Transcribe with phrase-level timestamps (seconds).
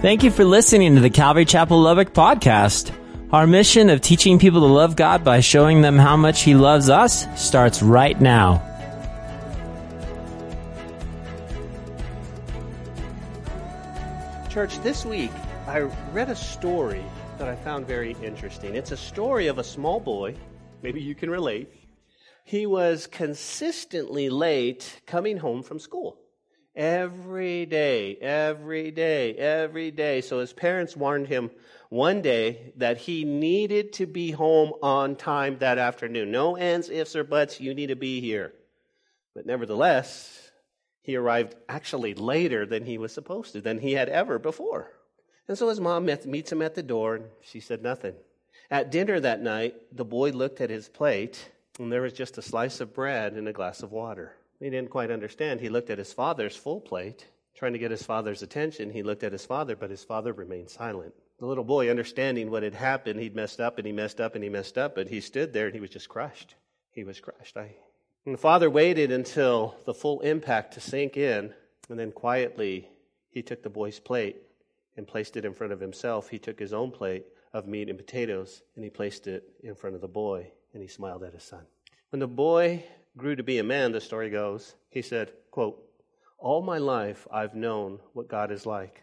[0.00, 2.90] Thank you for listening to the Calvary Chapel Lubbock podcast.
[3.34, 6.88] Our mission of teaching people to love God by showing them how much He loves
[6.88, 8.66] us starts right now.
[14.48, 15.32] Church, this week
[15.66, 15.80] I
[16.14, 17.04] read a story
[17.36, 18.76] that I found very interesting.
[18.76, 20.34] It's a story of a small boy.
[20.80, 21.74] Maybe you can relate.
[22.44, 26.16] He was consistently late coming home from school.
[26.76, 30.20] Every day, every day, every day.
[30.20, 31.50] So his parents warned him
[31.88, 36.30] one day that he needed to be home on time that afternoon.
[36.30, 37.60] No ands, ifs, or buts.
[37.60, 38.52] You need to be here.
[39.34, 40.50] But nevertheless,
[41.02, 44.92] he arrived actually later than he was supposed to, than he had ever before.
[45.48, 48.14] And so his mom met, meets him at the door, and she said nothing.
[48.70, 51.50] At dinner that night, the boy looked at his plate,
[51.80, 54.36] and there was just a slice of bread and a glass of water.
[54.60, 55.60] He didn't quite understand.
[55.60, 58.90] He looked at his father's full plate, trying to get his father's attention.
[58.90, 61.14] He looked at his father, but his father remained silent.
[61.38, 64.44] The little boy, understanding what had happened, he'd messed up and he messed up and
[64.44, 66.54] he messed up, but he stood there and he was just crushed.
[66.92, 67.56] He was crushed.
[67.56, 67.74] I,
[68.26, 71.54] and the father waited until the full impact to sink in,
[71.88, 72.90] and then quietly
[73.30, 74.36] he took the boy's plate
[74.96, 76.28] and placed it in front of himself.
[76.28, 79.94] He took his own plate of meat and potatoes and he placed it in front
[79.94, 81.62] of the boy and he smiled at his son.
[82.10, 82.84] When the boy
[83.16, 85.82] grew to be a man, the story goes, he said, quote,
[86.38, 89.02] All my life I've known what God is like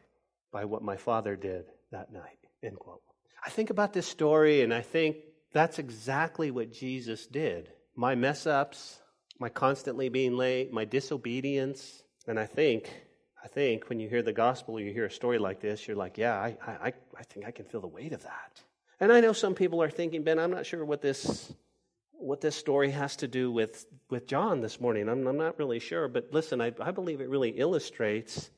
[0.52, 3.02] by what my father did that night, end quote.
[3.46, 5.18] I think about this story and I think
[5.54, 7.70] that's exactly what Jesus did.
[7.96, 9.00] My mess ups,
[9.40, 12.92] my constantly being late, my disobedience, and I think,
[13.44, 16.18] I think when you hear the gospel, you hear a story like this, you're like,
[16.18, 18.62] yeah, I, I, I think I can feel the weight of that.
[19.00, 21.54] And I know some people are thinking, Ben, I'm not sure what this
[22.28, 25.10] what this story has to do with, with John this morning.
[25.10, 28.52] I'm, I'm not really sure, but listen, I, I believe it really illustrates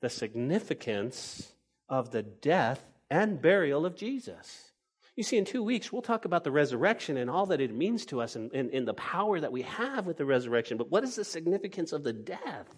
[0.00, 1.52] the significance
[1.88, 4.72] of the death and burial of Jesus.
[5.16, 8.04] You see, in two weeks, we'll talk about the resurrection and all that it means
[8.06, 10.76] to us and, and, and the power that we have with the resurrection.
[10.76, 12.68] But what is the significance of the death?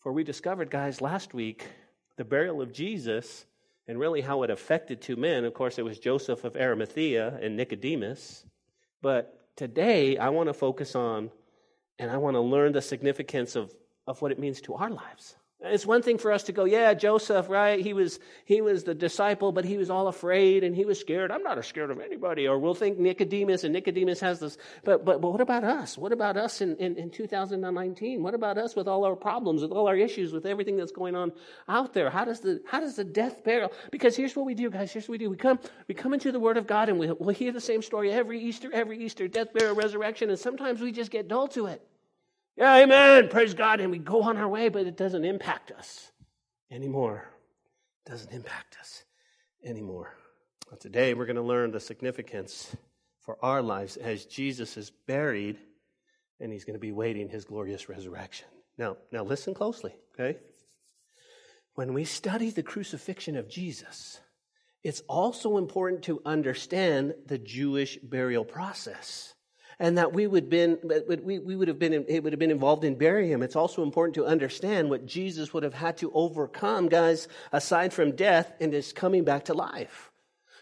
[0.00, 1.66] For we discovered, guys, last week,
[2.16, 3.46] the burial of Jesus
[3.86, 5.46] and really how it affected two men.
[5.46, 8.44] Of course, it was Joseph of Arimathea and Nicodemus.
[9.02, 11.30] But today, I want to focus on
[11.98, 13.74] and I want to learn the significance of,
[14.06, 15.36] of what it means to our lives.
[15.60, 17.80] It's one thing for us to go, yeah, Joseph, right?
[17.80, 21.32] He was he was the disciple, but he was all afraid and he was scared.
[21.32, 22.46] I'm not scared of anybody.
[22.46, 24.56] Or we'll think Nicodemus, and Nicodemus has this.
[24.84, 25.98] But but, but what about us?
[25.98, 28.22] What about us in, in, in 2019?
[28.22, 31.16] What about us with all our problems, with all our issues, with everything that's going
[31.16, 31.32] on
[31.68, 32.08] out there?
[32.08, 33.72] How does the how does the death burial?
[33.90, 34.92] Because here's what we do, guys.
[34.92, 35.28] Here's what we do.
[35.28, 35.58] We come
[35.88, 38.40] we come into the Word of God and we, we'll hear the same story every
[38.40, 41.82] Easter, every Easter, death, burial, resurrection, and sometimes we just get dull to it.
[42.58, 43.28] Yeah, amen.
[43.28, 43.78] Praise God.
[43.78, 46.10] And we go on our way, but it doesn't impact us
[46.72, 47.30] anymore.
[48.04, 49.04] It doesn't impact us
[49.64, 50.16] anymore.
[50.80, 52.74] Today we're going to learn the significance
[53.20, 55.56] for our lives as Jesus is buried
[56.40, 58.48] and he's going to be waiting his glorious resurrection.
[58.76, 60.40] Now, now listen closely, okay?
[61.74, 64.18] When we study the crucifixion of Jesus,
[64.82, 69.34] it's also important to understand the Jewish burial process
[69.80, 70.78] and that we would been
[71.22, 73.42] we, we would have been it would have been involved in burying him.
[73.42, 78.12] It's also important to understand what Jesus would have had to overcome, guys, aside from
[78.12, 80.10] death and his coming back to life.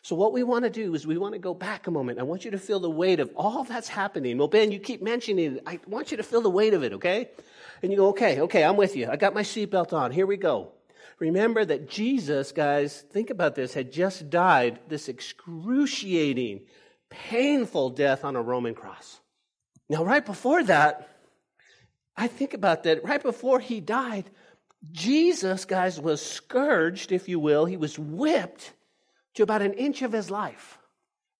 [0.02, 2.20] So what we want to do is we want to go back a moment.
[2.20, 4.38] I want you to feel the weight of all that's happening.
[4.38, 5.62] Well, Ben, you keep mentioning it.
[5.66, 7.30] I want you to feel the weight of it, okay?
[7.82, 9.08] And you go, okay, okay, I'm with you.
[9.10, 10.12] I got my seatbelt on.
[10.12, 10.70] Here we go.
[11.18, 16.60] Remember that Jesus, guys, think about this, had just died this excruciating,
[17.10, 19.20] painful death on a Roman cross.
[19.88, 21.08] Now, right before that,
[22.16, 23.04] I think about that.
[23.04, 24.30] Right before he died,
[24.92, 27.66] Jesus, guys, was scourged, if you will.
[27.66, 28.72] He was whipped
[29.34, 30.78] to about an inch of his life.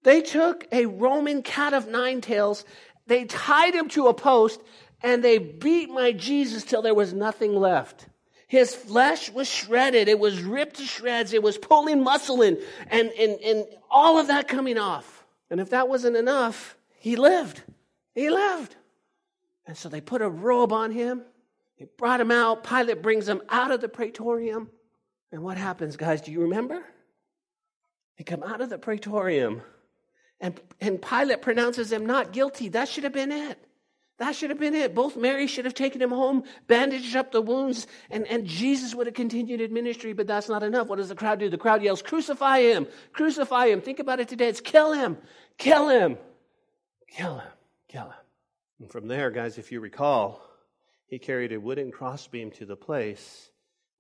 [0.03, 2.65] They took a Roman cat of nine tails,
[3.07, 4.61] they tied him to a post,
[5.03, 8.07] and they beat my Jesus till there was nothing left.
[8.49, 10.09] His flesh was shredded.
[10.09, 11.33] It was ripped to shreds.
[11.33, 12.59] It was pulling muscle in
[12.89, 15.16] and, and, and all of that coming off.
[15.51, 17.63] And if that wasn't enough, he lived.
[18.15, 18.75] He lived.
[19.67, 21.23] And so they put a robe on him.
[21.79, 22.65] They brought him out.
[22.65, 24.71] Pilate brings him out of the praetorium.
[25.33, 26.21] And what happens, guys?
[26.21, 26.83] Do you remember?
[28.17, 29.63] They come out of the praetorium,
[30.41, 32.69] and, and Pilate pronounces him not guilty.
[32.71, 33.59] That should have been it.
[34.19, 34.95] That should have been it.
[34.95, 39.07] Both Mary should have taken him home, bandaged up the wounds, and, and Jesus would
[39.07, 40.89] have continued in ministry, but that's not enough.
[40.89, 41.51] What does the crowd do?
[41.51, 42.87] The crowd yells, Crucify him!
[43.13, 43.83] Crucify him!
[43.83, 44.49] Think about it today.
[44.49, 45.19] It's kill him!
[45.59, 46.17] Kill him!
[47.09, 47.53] Kill him!
[47.89, 48.13] Kill him.
[48.81, 50.43] And from there, guys, if you recall,
[51.07, 53.51] he carried a wooden crossbeam to the place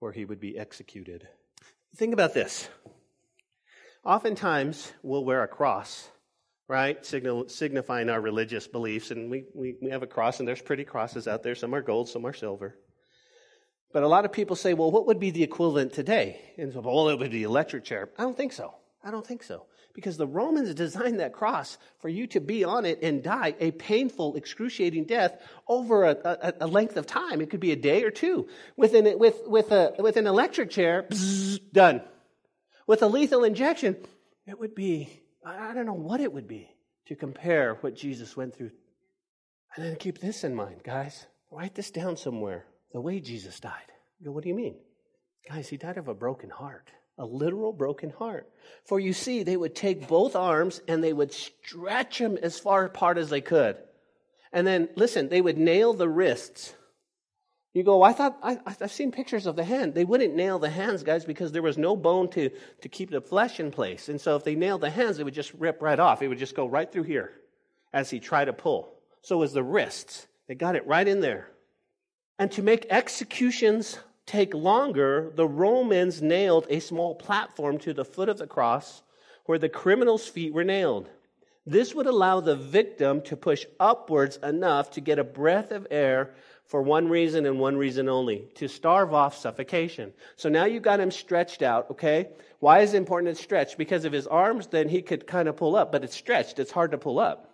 [0.01, 1.29] where he would be executed.
[1.95, 2.69] Think about this.
[4.05, 6.09] Oftentimes, we'll wear a cross,
[6.69, 7.05] right?
[7.05, 9.11] Signal, signifying our religious beliefs.
[9.11, 11.55] And we, we, we have a cross, and there's pretty crosses out there.
[11.55, 12.77] Some are gold, some are silver.
[13.93, 16.41] But a lot of people say, well, what would be the equivalent today?
[16.59, 18.11] And so, well, it would be the electric chair.
[18.19, 18.75] I don't think so.
[19.03, 19.67] I don't think so.
[19.95, 23.71] Because the Romans designed that cross for you to be on it and die a
[23.71, 27.41] painful, excruciating death over a, a, a length of time.
[27.41, 28.49] It could be a day or two.
[28.77, 31.09] With an, with, with, a, with an electric chair,
[31.73, 32.03] done.
[32.87, 33.97] With a lethal injection,
[34.47, 36.69] it would be, I don't know what it would be
[37.07, 38.73] to compare what Jesus went through.
[39.77, 41.27] And then keep this in mind, guys.
[41.51, 42.67] Write this down somewhere.
[42.93, 43.93] The way Jesus died.
[44.19, 44.75] You go, what do you mean?
[45.49, 48.49] Guys, he died of a broken heart a literal broken heart.
[48.85, 52.85] For you see, they would take both arms and they would stretch them as far
[52.85, 53.77] apart as they could.
[54.53, 56.75] And then, listen, they would nail the wrists.
[57.77, 59.93] You go, I thought, I, have seen pictures of the hand.
[59.93, 62.49] They wouldn't nail the hands, guys, because there was no bone to,
[62.81, 64.09] to keep the flesh in place.
[64.09, 66.23] And so if they nailed the hands, it would just rip right off.
[66.23, 67.33] It would just go right through here
[67.93, 68.95] as he tried to pull.
[69.21, 70.27] So was the wrists.
[70.49, 71.51] They got it right in there.
[72.39, 78.31] And to make executions take longer, the Romans nailed a small platform to the foot
[78.31, 79.03] of the cross
[79.45, 81.11] where the criminal's feet were nailed.
[81.67, 86.33] This would allow the victim to push upwards enough to get a breath of air
[86.67, 90.13] for one reason and one reason only to starve off suffocation.
[90.37, 92.29] So now you got him stretched out, okay?
[92.59, 93.77] Why is it important to stretch?
[93.77, 96.73] Because of his arms, then he could kind of pull up, but it's stretched, it's
[96.73, 97.53] hard to pull up.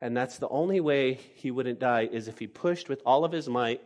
[0.00, 3.32] And that's the only way he wouldn't die is if he pushed with all of
[3.32, 3.80] his might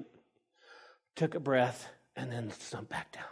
[1.18, 3.24] took a breath, and then slumped back down.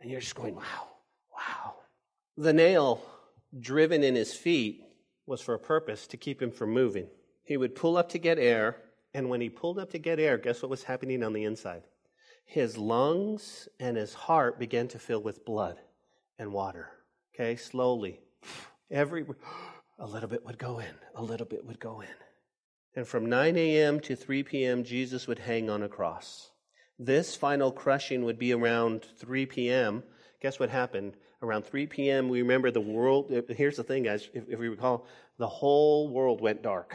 [0.00, 0.88] And you're just going, wow,
[1.32, 1.74] wow.
[2.36, 3.02] The nail
[3.58, 4.84] driven in his feet
[5.26, 7.08] was for a purpose to keep him from moving.
[7.42, 8.76] He would pull up to get air,
[9.14, 11.84] and when he pulled up to get air, guess what was happening on the inside?
[12.44, 15.78] His lungs and his heart began to fill with blood
[16.38, 16.90] and water.
[17.34, 18.20] Okay, slowly.
[18.90, 19.24] Every
[19.98, 22.08] a little bit would go in, a little bit would go in.
[22.96, 24.00] And from 9 a.m.
[24.00, 26.50] to 3 p.m., Jesus would hang on a cross.
[26.98, 30.04] This final crushing would be around 3 p.m.
[30.40, 31.16] Guess what happened?
[31.42, 33.32] Around 3 p.m., we remember the world.
[33.48, 34.28] Here's the thing, guys.
[34.32, 35.06] If, if we recall,
[35.38, 36.94] the whole world went dark,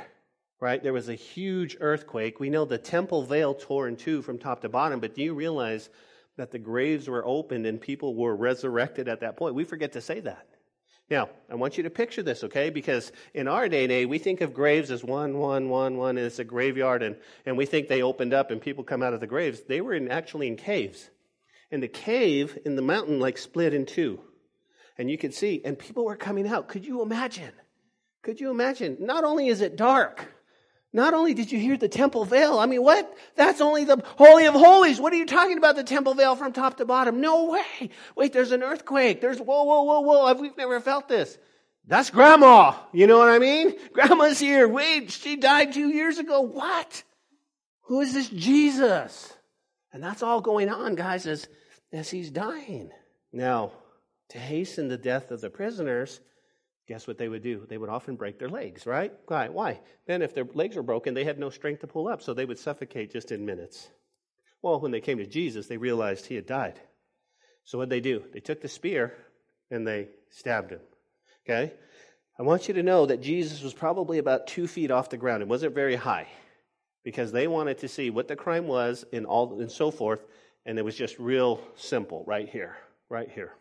[0.60, 0.82] right?
[0.82, 2.40] There was a huge earthquake.
[2.40, 5.34] We know the temple veil tore in two from top to bottom, but do you
[5.34, 5.90] realize
[6.38, 9.56] that the graves were opened and people were resurrected at that point?
[9.56, 10.48] We forget to say that.
[11.10, 12.70] Now, I want you to picture this, okay?
[12.70, 16.18] Because in our day and age, we think of graves as one, one, one, one,
[16.18, 17.16] and it's a graveyard, and,
[17.48, 19.62] and we think they opened up and people come out of the graves.
[19.62, 21.10] They were in, actually in caves.
[21.72, 24.20] And the cave in the mountain like split in two.
[25.00, 26.68] And you could see, and people were coming out.
[26.68, 27.54] Could you imagine?
[28.22, 28.98] Could you imagine?
[29.00, 30.28] Not only is it dark,
[30.92, 33.16] not only did you hear the temple veil, I mean, what?
[33.36, 35.00] That's only the Holy of Holies.
[35.00, 37.22] What are you talking about, the temple veil from top to bottom?
[37.22, 37.92] No way.
[38.16, 39.22] Wait, there's an earthquake.
[39.22, 40.34] There's, whoa, whoa, whoa, whoa.
[40.34, 41.38] We've never felt this.
[41.86, 42.74] That's grandma.
[42.92, 43.76] You know what I mean?
[43.94, 44.68] Grandma's here.
[44.68, 46.42] Wait, she died two years ago.
[46.42, 47.04] What?
[47.84, 49.34] Who is this Jesus?
[49.92, 51.48] And that's all going on, guys, as,
[51.92, 52.92] as he's dying.
[53.34, 53.72] Now,
[54.30, 56.20] to hasten the death of the prisoners,
[56.90, 57.66] guess what they would do?
[57.70, 59.14] They would often break their legs, right?
[59.28, 59.48] Why?
[59.48, 59.80] Why?
[60.08, 62.46] Then, if their legs were broken, they had no strength to pull up, so they
[62.46, 63.90] would suffocate just in minutes.
[64.64, 66.80] Well, when they came to Jesus, they realized he had died.
[67.64, 68.24] So what did they do?
[68.34, 69.14] They took the spear
[69.70, 70.80] and they stabbed him.
[71.46, 71.72] Okay?
[72.40, 75.44] I want you to know that Jesus was probably about two feet off the ground.
[75.44, 76.28] It wasn't very high
[77.04, 80.26] because they wanted to see what the crime was and all and so forth,
[80.66, 82.76] and it was just real simple right here,
[83.10, 83.54] right here.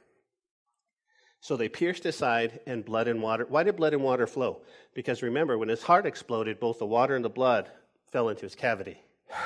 [1.41, 3.47] So they pierced his side, and blood and water.
[3.49, 4.63] Why did blood and water flow?
[4.95, 7.71] Because remember, when his heart exploded, both the water and the blood
[8.11, 9.01] fell into his cavity.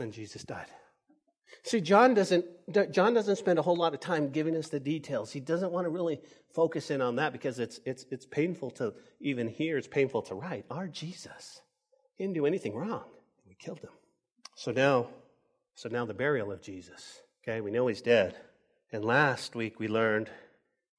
[0.00, 0.66] And Jesus died.
[1.62, 2.44] See, John doesn't,
[2.92, 5.32] John doesn't spend a whole lot of time giving us the details.
[5.32, 6.20] He doesn't want to really
[6.52, 10.34] focus in on that because it's, it's, it's painful to even hear, it's painful to
[10.34, 10.66] write.
[10.70, 11.62] Our Jesus
[12.18, 13.04] didn't do anything wrong.
[13.46, 13.90] We killed him.
[14.56, 15.08] So now,
[15.74, 17.22] so now the burial of Jesus.
[17.42, 18.36] Okay, we know he's dead.
[18.92, 20.30] And last week we learned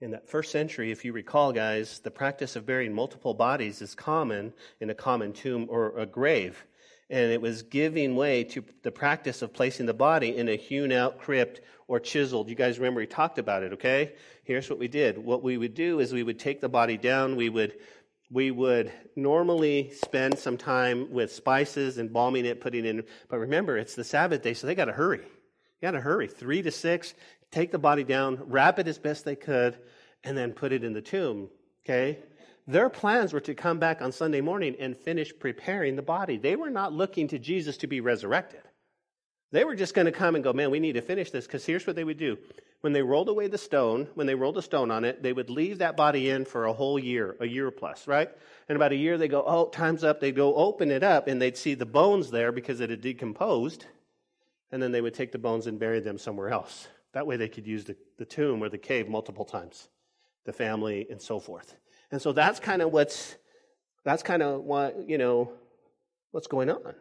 [0.01, 3.95] in that first century, if you recall, guys, the practice of burying multiple bodies is
[3.95, 6.65] common in a common tomb or a grave.
[7.09, 10.91] And it was giving way to the practice of placing the body in a hewn
[10.91, 12.49] out crypt or chiseled.
[12.49, 14.13] You guys remember we talked about it, okay?
[14.43, 15.17] Here's what we did.
[15.17, 17.75] What we would do is we would take the body down, we would
[18.31, 23.03] we would normally spend some time with spices, embalming it, putting in.
[23.29, 25.19] But remember, it's the Sabbath day, so they got to hurry.
[25.19, 26.27] You got to hurry.
[26.27, 27.13] Three to six,
[27.55, 29.77] take the body down, wrap it as best they could,
[30.25, 31.49] and then put it in the tomb.
[31.85, 32.19] Okay?
[32.67, 36.37] Their plans were to come back on Sunday morning and finish preparing the body.
[36.37, 38.61] They were not looking to Jesus to be resurrected.
[39.51, 41.65] They were just going to come and go, man, we need to finish this because
[41.65, 42.37] here's what they would do.
[42.81, 45.49] When they rolled away the stone, when they rolled a stone on it, they would
[45.49, 48.29] leave that body in for a whole year, a year plus, right?
[48.67, 50.19] And about a year, they go, oh, time's up.
[50.19, 53.85] They'd go open it up and they'd see the bones there because it had decomposed.
[54.71, 56.87] And then they would take the bones and bury them somewhere else.
[57.15, 59.87] That way they could use the, the tomb or the cave multiple times,
[60.43, 61.73] the family and so forth.
[62.11, 63.37] And so that's kind of what's,
[64.03, 65.53] that's kind of what, you know,
[66.31, 66.93] what's going on.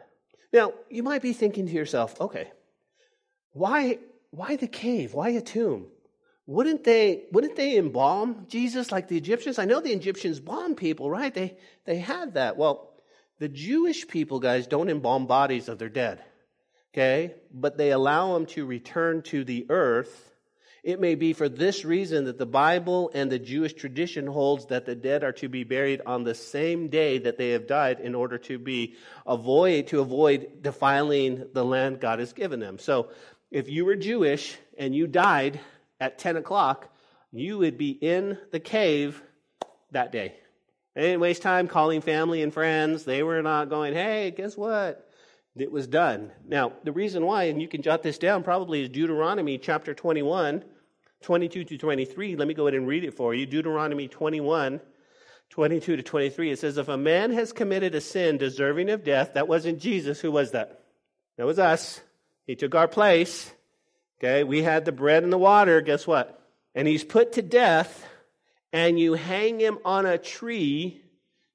[0.52, 2.52] Now, you might be thinking to yourself, okay,
[3.54, 3.98] why,
[4.30, 5.14] why the cave?
[5.14, 5.88] Why a tomb?
[6.46, 9.58] Wouldn't they, wouldn't they embalm Jesus like the Egyptians?
[9.58, 11.34] I know the Egyptians bombed people, right?
[11.34, 11.56] They,
[11.86, 12.56] they had that.
[12.56, 12.92] Well,
[13.40, 16.22] the Jewish people, guys, don't embalm bodies of their dead.
[16.94, 17.34] Okay?
[17.52, 20.30] But they allow them to return to the earth.
[20.84, 24.86] It may be for this reason that the Bible and the Jewish tradition holds that
[24.86, 28.14] the dead are to be buried on the same day that they have died in
[28.14, 28.94] order to be
[29.26, 32.78] avoid to avoid defiling the land God has given them.
[32.78, 33.08] So
[33.50, 35.58] if you were Jewish and you died
[35.98, 36.94] at 10 o'clock,
[37.32, 39.20] you would be in the cave
[39.90, 40.34] that day.
[40.94, 43.04] They didn't waste time calling family and friends.
[43.04, 45.03] They were not going, hey, guess what?
[45.56, 46.32] It was done.
[46.46, 50.64] Now, the reason why, and you can jot this down probably, is Deuteronomy chapter 21,
[51.22, 52.36] 22 to 23.
[52.36, 53.46] Let me go ahead and read it for you.
[53.46, 54.80] Deuteronomy 21,
[55.50, 56.50] 22 to 23.
[56.50, 60.20] It says, If a man has committed a sin deserving of death, that wasn't Jesus.
[60.20, 60.84] Who was that?
[61.36, 62.00] That was us.
[62.46, 63.52] He took our place.
[64.18, 65.80] Okay, we had the bread and the water.
[65.80, 66.40] Guess what?
[66.74, 68.06] And he's put to death,
[68.72, 71.02] and you hang him on a tree.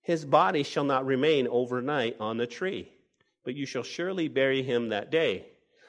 [0.02, 2.92] His body shall not remain overnight on the tree,
[3.50, 5.44] but you shall surely bury him that day,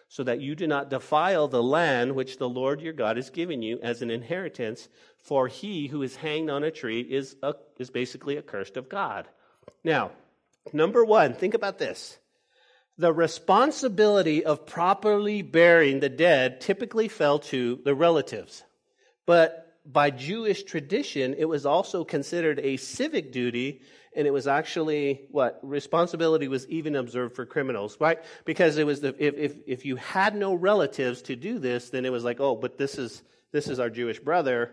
[0.08, 3.60] so that you do not defile the land which the Lord your God has given
[3.60, 4.88] you as an inheritance.
[5.18, 9.28] For he who is hanged on a tree is, a, is basically accursed of God.
[9.84, 10.12] Now,
[10.72, 12.16] number one, think about this
[12.96, 18.64] the responsibility of properly burying the dead typically fell to the relatives.
[19.26, 23.82] But by Jewish tradition, it was also considered a civic duty,
[24.14, 28.18] and it was actually what responsibility was even observed for criminals, right?
[28.44, 32.04] Because it was the, if, if if you had no relatives to do this, then
[32.04, 34.72] it was like, oh, but this is this is our Jewish brother,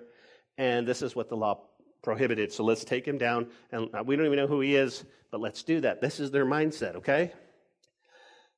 [0.58, 1.62] and this is what the law
[2.02, 2.52] prohibited.
[2.52, 5.42] So let's take him down, and uh, we don't even know who he is, but
[5.42, 6.02] let's do that.
[6.02, 7.34] This is their mindset, okay?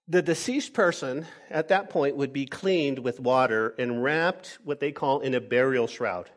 [0.07, 4.91] The deceased person at that point would be cleaned with water and wrapped what they
[4.91, 6.29] call in a burial shroud.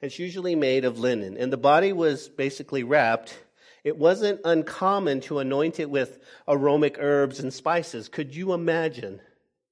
[0.00, 3.38] It's usually made of linen, and the body was basically wrapped.
[3.84, 8.08] It wasn't uncommon to anoint it with aromatic herbs and spices.
[8.08, 9.20] Could you imagine?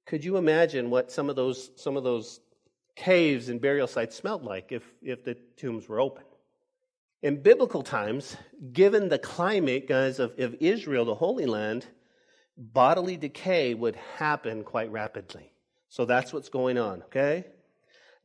[0.05, 2.41] Could you imagine what some of those some of those
[2.95, 6.23] caves and burial sites smelled like if, if the tombs were open?
[7.21, 8.35] In biblical times,
[8.73, 11.85] given the climate, guys, of, of Israel, the Holy Land,
[12.57, 15.51] bodily decay would happen quite rapidly.
[15.87, 17.45] So that's what's going on, okay?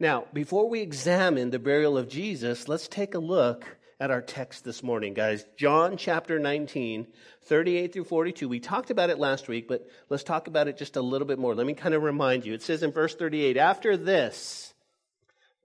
[0.00, 4.64] Now, before we examine the burial of Jesus, let's take a look at our text
[4.64, 5.44] this morning, guys.
[5.56, 7.06] John chapter 19,
[7.44, 8.48] 38 through 42.
[8.48, 11.38] We talked about it last week, but let's talk about it just a little bit
[11.38, 11.54] more.
[11.54, 12.52] Let me kind of remind you.
[12.52, 14.74] It says in verse 38 After this,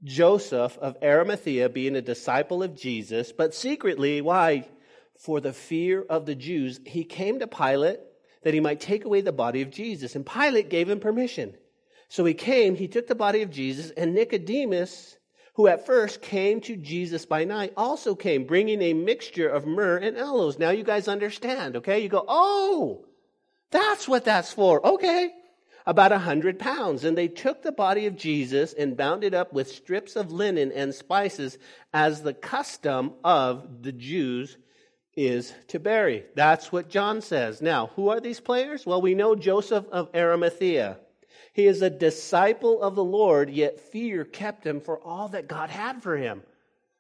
[0.03, 4.67] Joseph of Arimathea, being a disciple of Jesus, but secretly, why?
[5.19, 7.99] For the fear of the Jews, he came to Pilate
[8.43, 10.15] that he might take away the body of Jesus.
[10.15, 11.53] And Pilate gave him permission.
[12.09, 15.15] So he came, he took the body of Jesus, and Nicodemus,
[15.53, 19.97] who at first came to Jesus by night, also came, bringing a mixture of myrrh
[19.97, 20.57] and aloes.
[20.57, 21.99] Now you guys understand, okay?
[21.99, 23.05] You go, oh,
[23.69, 24.85] that's what that's for.
[24.85, 25.31] Okay.
[25.85, 27.03] About a hundred pounds.
[27.03, 30.71] And they took the body of Jesus and bound it up with strips of linen
[30.71, 31.57] and spices
[31.93, 34.57] as the custom of the Jews
[35.15, 36.23] is to bury.
[36.35, 37.61] That's what John says.
[37.61, 38.85] Now, who are these players?
[38.85, 40.99] Well, we know Joseph of Arimathea.
[41.53, 45.69] He is a disciple of the Lord, yet fear kept him for all that God
[45.69, 46.43] had for him.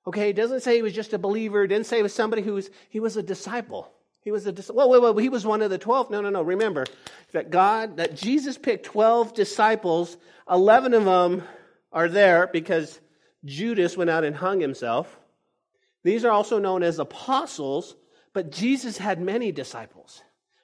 [0.05, 1.63] Okay, it doesn't say he was just a believer.
[1.63, 3.91] It didn't say he was somebody who was, he was a disciple.
[4.21, 4.89] He was a disciple.
[4.89, 6.09] well, wait, wait, he was one of the twelve.
[6.11, 6.41] No, no, no.
[6.41, 6.85] Remember
[7.31, 10.17] that God, that Jesus picked twelve disciples.
[10.49, 11.43] Eleven of them
[11.91, 12.99] are there because
[13.45, 15.17] Judas went out and hung himself.
[16.03, 17.95] These are also known as apostles,
[18.33, 20.21] but Jesus had many disciples.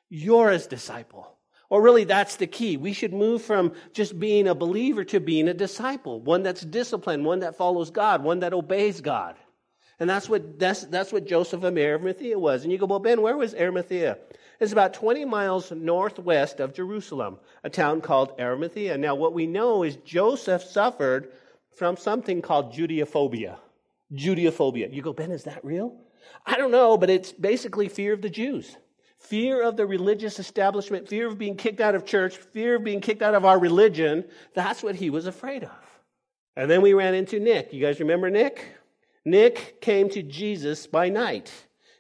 [0.10, 1.37] You're his disciple.
[1.70, 2.78] Or really, that's the key.
[2.78, 7.26] We should move from just being a believer to being a disciple, one that's disciplined,
[7.26, 9.36] one that follows God, one that obeys God.
[10.00, 12.64] And that's what, that's, that's what Joseph of Arimathea was.
[12.64, 14.18] And you go, well, Ben, where was Arimathea?
[14.60, 18.98] It's about 20 miles northwest of Jerusalem, a town called Arimathea.
[18.98, 21.32] Now, what we know is Joseph suffered
[21.76, 23.58] from something called Judeophobia.
[24.14, 24.94] Judeophobia.
[24.94, 25.96] You go, Ben, is that real?
[26.46, 28.78] I don't know, but it's basically fear of the Jews.
[29.30, 33.02] Fear of the religious establishment, fear of being kicked out of church, fear of being
[33.02, 34.26] kicked out of our religion.
[34.54, 35.72] That's what he was afraid of.
[36.56, 37.74] And then we ran into Nick.
[37.74, 38.66] You guys remember Nick?
[39.26, 41.52] Nick came to Jesus by night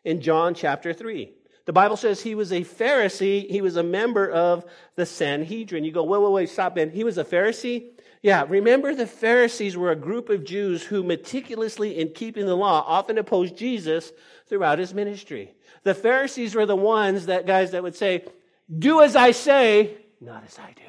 [0.03, 1.33] in John chapter 3.
[1.65, 3.49] The Bible says he was a Pharisee.
[3.51, 4.65] He was a member of
[4.95, 5.83] the Sanhedrin.
[5.83, 6.89] You go, wait, wait, wait, stop, Ben.
[6.89, 7.89] He was a Pharisee?
[8.21, 12.83] Yeah, remember the Pharisees were a group of Jews who meticulously, in keeping the law,
[12.87, 14.13] often opposed Jesus
[14.47, 15.53] throughout his ministry.
[15.87, 18.25] The Pharisees were the ones that guys that would say,
[18.67, 20.81] do as I say, not as I do.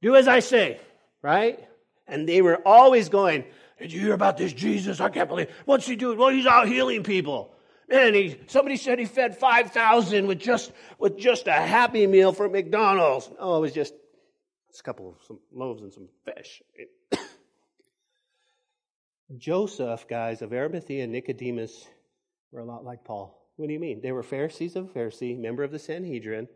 [0.00, 0.78] Do as I say,
[1.22, 1.58] right?
[2.06, 3.42] And they were always going,
[3.80, 5.00] did you hear about this Jesus?
[5.00, 5.50] I can't believe.
[5.64, 6.18] What's he doing?
[6.18, 7.52] Well, he's out healing people.
[7.88, 10.70] Man, he, somebody said he fed 5,000 with just,
[11.00, 13.28] with just a Happy Meal from McDonald's.
[13.40, 16.62] Oh, it was just a couple of some loaves and some fish.
[19.36, 21.88] Joseph, guys, of Arimathea and Nicodemus
[22.52, 23.39] were a lot like Paul.
[23.60, 24.00] What do you mean?
[24.00, 26.48] They were Pharisees of Pharisee, member of the Sanhedrin,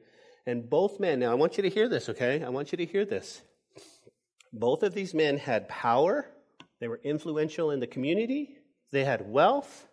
[0.47, 1.21] and both men.
[1.21, 2.43] Now, I want you to hear this, okay?
[2.43, 3.43] I want you to hear this.
[4.53, 6.31] Both of these men had power
[6.81, 8.59] they were influential in the community.
[8.93, 9.87] They had wealth.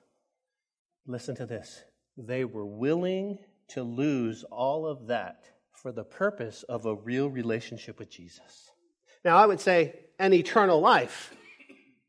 [1.08, 1.84] Listen to this.
[2.18, 3.38] They were willing
[3.70, 8.72] to lose all of that for the purpose of a real relationship with Jesus.
[9.24, 11.34] Now, I would say an eternal life,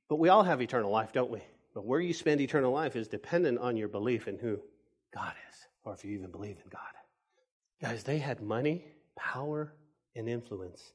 [0.09, 1.43] but we all have eternal life, don't we?
[1.75, 4.61] But where you spend eternal life is dependent on your belief in who
[5.15, 6.81] God is, or if you even believe in God.
[7.81, 8.85] Guys, they had money,
[9.17, 9.75] power,
[10.15, 10.93] and influence,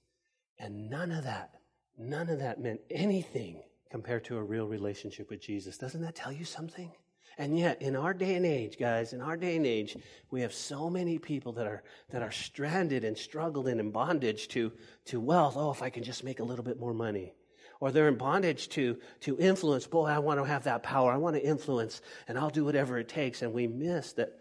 [0.59, 1.57] and none of that
[1.97, 5.77] None of that meant anything compared to a real relationship with Jesus.
[5.77, 6.91] Doesn't that tell you something?
[7.39, 9.95] And yet, in our day and age, guys, in our day and age,
[10.31, 14.71] we have so many people that are that are stranded and struggling in bondage to
[15.05, 15.55] to wealth.
[15.55, 17.33] Oh, if I can just make a little bit more money,
[17.79, 19.87] or they're in bondage to to influence.
[19.87, 21.11] Boy, I want to have that power.
[21.11, 23.41] I want to influence, and I'll do whatever it takes.
[23.41, 24.33] And we miss that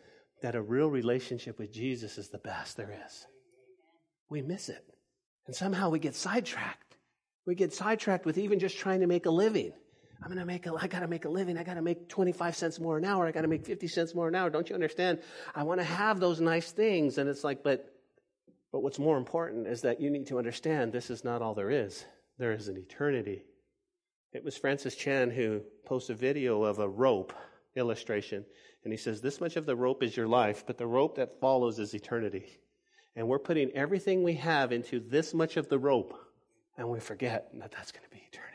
[0.42, 3.26] that a real relationship with Jesus is the best there is.
[4.28, 4.84] We miss it,
[5.46, 6.96] and somehow we get sidetracked.
[7.46, 9.72] We get sidetracked with even just trying to make a living.
[10.22, 11.58] I'm going to make a, I got to make a living.
[11.58, 13.26] I got to make 25 cents more an hour.
[13.26, 14.50] I got to make 50 cents more an hour.
[14.50, 15.20] Don't you understand?
[15.54, 17.18] I want to have those nice things.
[17.18, 17.92] And it's like, but,
[18.72, 21.70] but what's more important is that you need to understand this is not all there
[21.70, 22.04] is.
[22.38, 23.42] There is an eternity.
[24.32, 27.32] It was Francis Chan who posted a video of a rope
[27.74, 28.44] illustration.
[28.84, 31.40] And he says, This much of the rope is your life, but the rope that
[31.40, 32.46] follows is eternity.
[33.14, 36.14] And we're putting everything we have into this much of the rope
[36.76, 38.52] and we forget that that's going to be eternity.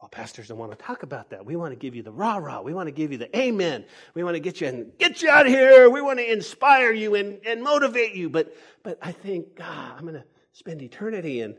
[0.00, 1.44] Well, pastors don't want to talk about that.
[1.44, 2.62] We want to give you the rah rah.
[2.62, 3.84] We want to give you the amen.
[4.14, 5.90] We want to get you and get you out of here.
[5.90, 8.30] We want to inspire you and, and motivate you.
[8.30, 11.56] But but I think, God, I'm going to spend eternity and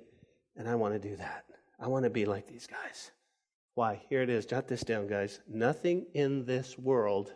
[0.56, 1.46] and I want to do that.
[1.80, 3.12] I want to be like these guys.
[3.76, 4.02] Why?
[4.10, 4.46] Here it is.
[4.46, 5.40] Jot this down, guys.
[5.48, 7.34] Nothing in this world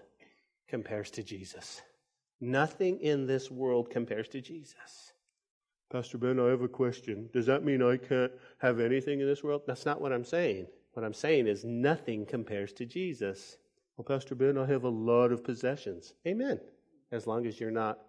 [0.68, 1.82] compares to Jesus.
[2.42, 5.14] Nothing in this world compares to Jesus.
[5.90, 7.30] Pastor Ben, I have a question.
[7.32, 9.62] Does that mean I can't have anything in this world?
[9.66, 10.68] That's not what I'm saying.
[10.94, 13.58] What I'm saying is nothing compares to Jesus.
[13.96, 16.16] Well, Pastor Ben, I have a lot of possessions.
[16.28, 16.60] Amen.
[17.12, 18.00] As long as you're not,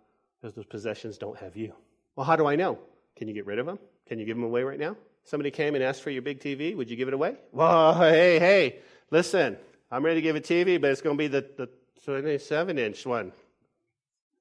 [0.43, 1.75] as those possessions don't have you.
[2.17, 2.79] Well, how do I know?
[3.17, 3.79] Can you get rid of them?
[4.09, 4.97] Can you give them away right now?
[5.25, 6.77] Somebody came and asked for your big TV.
[6.77, 7.37] Would you give it away?
[7.53, 9.57] Well, hey, hey, listen,
[9.91, 11.69] I'm ready to give a TV, but it's going to be the, the
[12.05, 13.33] 27 inch one.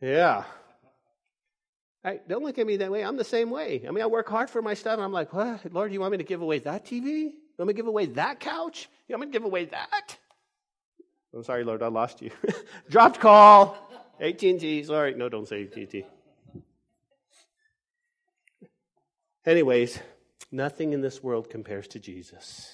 [0.02, 0.44] Yeah.
[2.04, 3.02] Hey, don't look at me that way.
[3.02, 3.86] I'm the same way.
[3.88, 5.72] I mean, I work hard for my stuff, and I'm like, what?
[5.72, 7.06] Lord, you want me to give away that TV?
[7.06, 8.90] You want me to give away that couch?
[9.08, 10.18] You want me to give away that?
[11.34, 12.32] I'm sorry, Lord, I lost you.
[12.90, 13.78] Dropped call.
[14.20, 14.84] AT&T.
[14.84, 15.14] Sorry.
[15.16, 16.06] No, don't say AT&T.
[19.46, 20.00] Anyways,
[20.54, 22.72] nothing in this world compares to Jesus.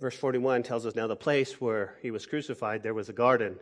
[0.00, 3.58] Verse 41 tells us now the place where he was crucified, there was a garden.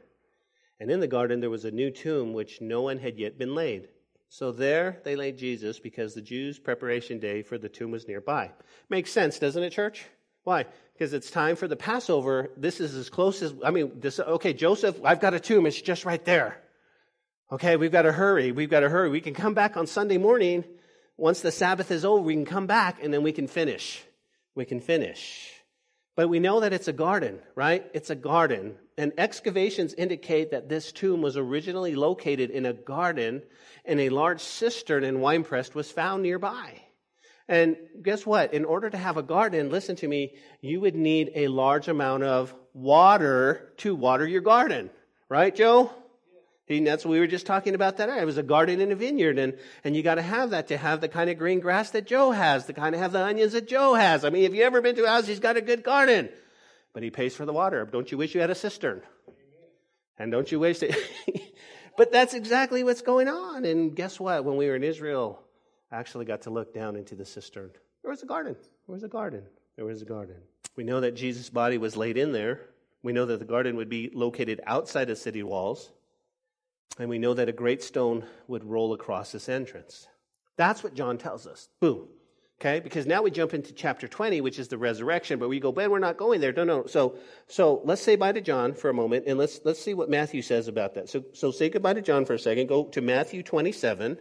[0.79, 3.55] And in the garden, there was a new tomb which no one had yet been
[3.55, 3.89] laid.
[4.29, 8.53] So there they laid Jesus because the Jews' preparation day for the tomb was nearby.
[8.91, 10.05] Makes sense, doesn't it, church?
[10.45, 10.67] Why?
[10.93, 12.51] Because it's time for the Passover.
[12.57, 15.67] This is as close as, I mean, this, okay, Joseph, I've got a tomb.
[15.67, 16.63] It's just right there.
[17.51, 18.53] Okay, we've got to hurry.
[18.53, 19.09] We've got to hurry.
[19.09, 20.65] We can come back on Sunday morning.
[21.17, 24.05] Once the Sabbath is over, we can come back and then we can finish.
[24.55, 25.53] We can finish.
[26.15, 27.87] But we know that it's a garden, right?
[27.93, 28.77] It's a garden.
[28.97, 33.43] And excavations indicate that this tomb was originally located in a garden
[33.85, 36.83] and a large cistern and winepress was found nearby.
[37.49, 38.55] And guess what?
[38.55, 42.25] In order to have a garden, listen to me, you would need a large amount
[42.25, 44.91] of water to water your garden.
[45.29, 45.91] Right, Joe?
[46.69, 48.09] That's what we were just talking about that.
[48.09, 50.77] It was a garden and a vineyard, and, and you got to have that to
[50.77, 53.53] have the kind of green grass that Joe has, to kind of have the onions
[53.53, 54.25] that Joe has.
[54.25, 55.27] I mean, have you ever been to a house?
[55.27, 56.29] He's got a good garden,
[56.93, 57.85] but he pays for the water.
[57.85, 59.03] Don't you wish you had a cistern?
[60.19, 60.97] And don't you wish that?
[61.97, 63.65] But that's exactly what's going on.
[63.65, 64.45] And guess what?
[64.45, 65.41] When we were in Israel,
[65.91, 67.71] I actually got to look down into the cistern.
[68.03, 68.55] There was a garden.
[68.87, 69.43] There was a garden.
[69.77, 70.37] There was a garden.
[70.77, 72.61] We know that Jesus' body was laid in there.
[73.03, 75.91] We know that the garden would be located outside the city walls.
[76.99, 80.07] And we know that a great stone would roll across this entrance.
[80.57, 81.69] That's what John tells us.
[81.81, 82.09] Boom.
[82.59, 85.73] Okay, because now we jump into chapter 20, which is the resurrection, but we go,
[85.73, 86.55] Ben, we're not going there.
[86.55, 86.87] No, no.
[86.87, 87.19] So,
[87.49, 90.41] so let's say bye to John for a moment, and let's, let's see what Matthew
[90.41, 91.11] says about that.
[91.11, 92.69] So, so say goodbye to John for a second.
[92.69, 94.19] Go to Matthew 27, and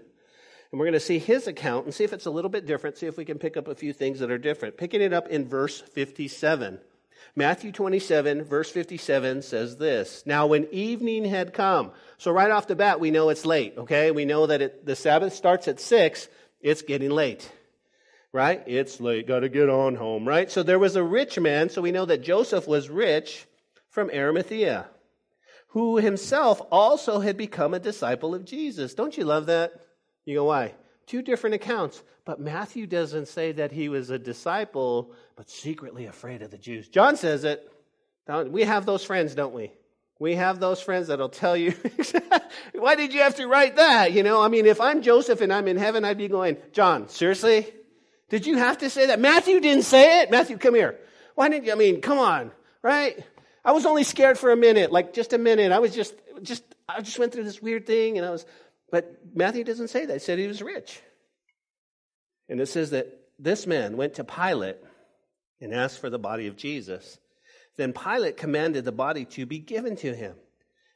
[0.74, 3.08] we're going to see his account and see if it's a little bit different, see
[3.08, 4.76] if we can pick up a few things that are different.
[4.76, 6.80] Picking it up in verse 57.
[7.36, 12.76] Matthew 27, verse 57 says this Now, when evening had come, so right off the
[12.76, 14.12] bat, we know it's late, okay?
[14.12, 16.28] We know that it, the Sabbath starts at 6,
[16.62, 17.52] it's getting late
[18.36, 18.64] right?
[18.68, 20.52] It's late, got to get on home, right?
[20.52, 23.48] So there was a rich man, so we know that Joseph was rich
[23.92, 24.88] from Arimathea,
[25.70, 28.94] who himself also had become a disciple of Jesus.
[28.94, 29.72] Don't you love that?
[30.26, 30.74] You go, why?
[31.06, 36.42] Two different accounts, but Matthew doesn't say that he was a disciple, but secretly afraid
[36.42, 36.88] of the Jews.
[36.88, 37.72] John says it.
[38.28, 39.72] We have those friends, don't we?
[40.18, 41.74] We have those friends that'll tell you,
[42.74, 44.14] why did you have to write that?
[44.14, 47.10] You know, I mean, if I'm Joseph and I'm in heaven, I'd be going, John,
[47.10, 47.72] seriously?
[48.30, 49.20] Did you have to say that?
[49.20, 50.32] Matthew didn't say it.
[50.32, 50.98] Matthew, come here.
[51.36, 51.74] Why didn't you?
[51.74, 53.24] I mean, come on, right?
[53.64, 55.72] I was only scared for a minute, like just a minute.
[55.72, 58.46] I was just, just, I just went through this weird thing and I was,
[58.96, 60.14] but Matthew doesn't say that.
[60.14, 61.02] He said he was rich.
[62.48, 64.78] And it says that this man went to Pilate
[65.60, 67.20] and asked for the body of Jesus.
[67.76, 70.36] Then Pilate commanded the body to be given to him.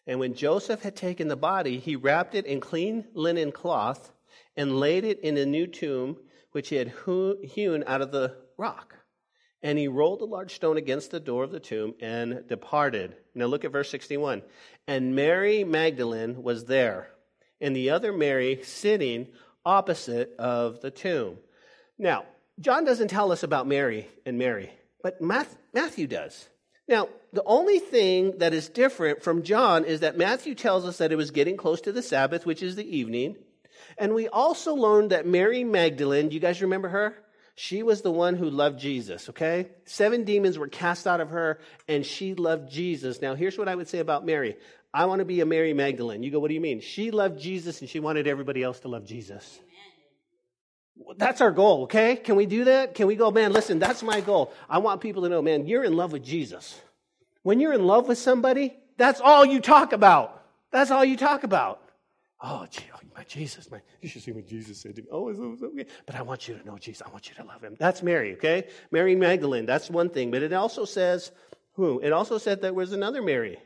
[0.08, 4.14] And when Joseph had taken the body, he wrapped it in clean linen cloth
[4.56, 6.16] and laid it in a new tomb
[6.54, 6.94] which he had
[7.44, 8.96] hewn out of the rock.
[9.62, 13.18] And he rolled a large stone against the door of the tomb and departed.
[13.36, 14.42] Now look at verse 61.
[14.88, 17.10] And Mary Magdalene was there,
[17.62, 19.28] and the other Mary sitting
[19.66, 21.38] opposite of the tomb.
[21.98, 22.26] Now,
[22.60, 26.48] John doesn't tell us about Mary and Mary, but Matthew does.
[26.88, 31.12] Now, the only thing that is different from John is that Matthew tells us that
[31.12, 33.36] it was getting close to the Sabbath, which is the evening.
[33.98, 37.16] And we also learned that Mary Magdalene, you guys remember her?
[37.56, 39.68] She was the one who loved Jesus, okay?
[39.86, 43.22] Seven demons were cast out of her, and she loved Jesus.
[43.22, 44.56] Now, here's what I would say about Mary
[44.94, 46.24] I want to be a Mary Magdalene.
[46.24, 46.82] You go, what do you mean?
[46.82, 49.60] She loved Jesus, and she wanted everybody else to love Jesus.
[51.18, 52.16] That's our goal, okay?
[52.16, 52.94] Can we do that?
[52.96, 54.52] Can we go, man, listen, that's my goal.
[54.70, 56.80] I want people to know, man, you're in love with Jesus.
[57.44, 60.44] When you're in love with somebody, that's all you talk about.
[60.72, 61.82] That's all you talk about.
[62.42, 65.08] Oh, gee, oh, my Jesus, my, you should see what Jesus said to me.
[65.12, 65.86] Oh, it's okay.
[66.06, 67.02] But I want you to know Jesus.
[67.06, 67.76] I want you to love him.
[67.80, 68.68] That's Mary, okay?
[68.92, 70.32] Mary Magdalene, that's one thing.
[70.32, 71.32] But it also says,
[71.74, 72.00] who?
[72.00, 73.58] It also said there was another Mary,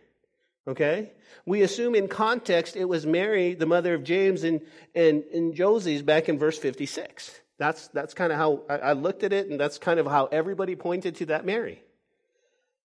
[0.67, 1.11] okay?
[1.45, 4.61] We assume in context it was Mary, the mother of James and,
[4.95, 7.39] and, and Joses back in verse 56.
[7.57, 10.25] That's, that's kind of how I, I looked at it, and that's kind of how
[10.25, 11.83] everybody pointed to that Mary.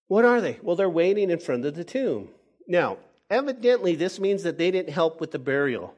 [0.07, 0.59] What are they?
[0.61, 2.29] Well, they're waiting in front of the tomb.
[2.67, 2.97] Now,
[3.29, 5.93] Evidently, this means that they didn't help with the burial,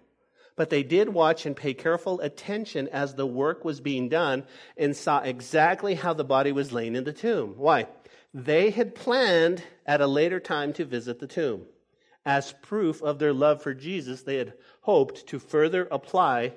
[0.57, 4.43] but they did watch and pay careful attention as the work was being done
[4.75, 7.53] and saw exactly how the body was laying in the tomb.
[7.55, 7.87] Why?
[8.33, 11.65] They had planned at a later time to visit the tomb.
[12.25, 16.53] As proof of their love for Jesus, they had hoped to further apply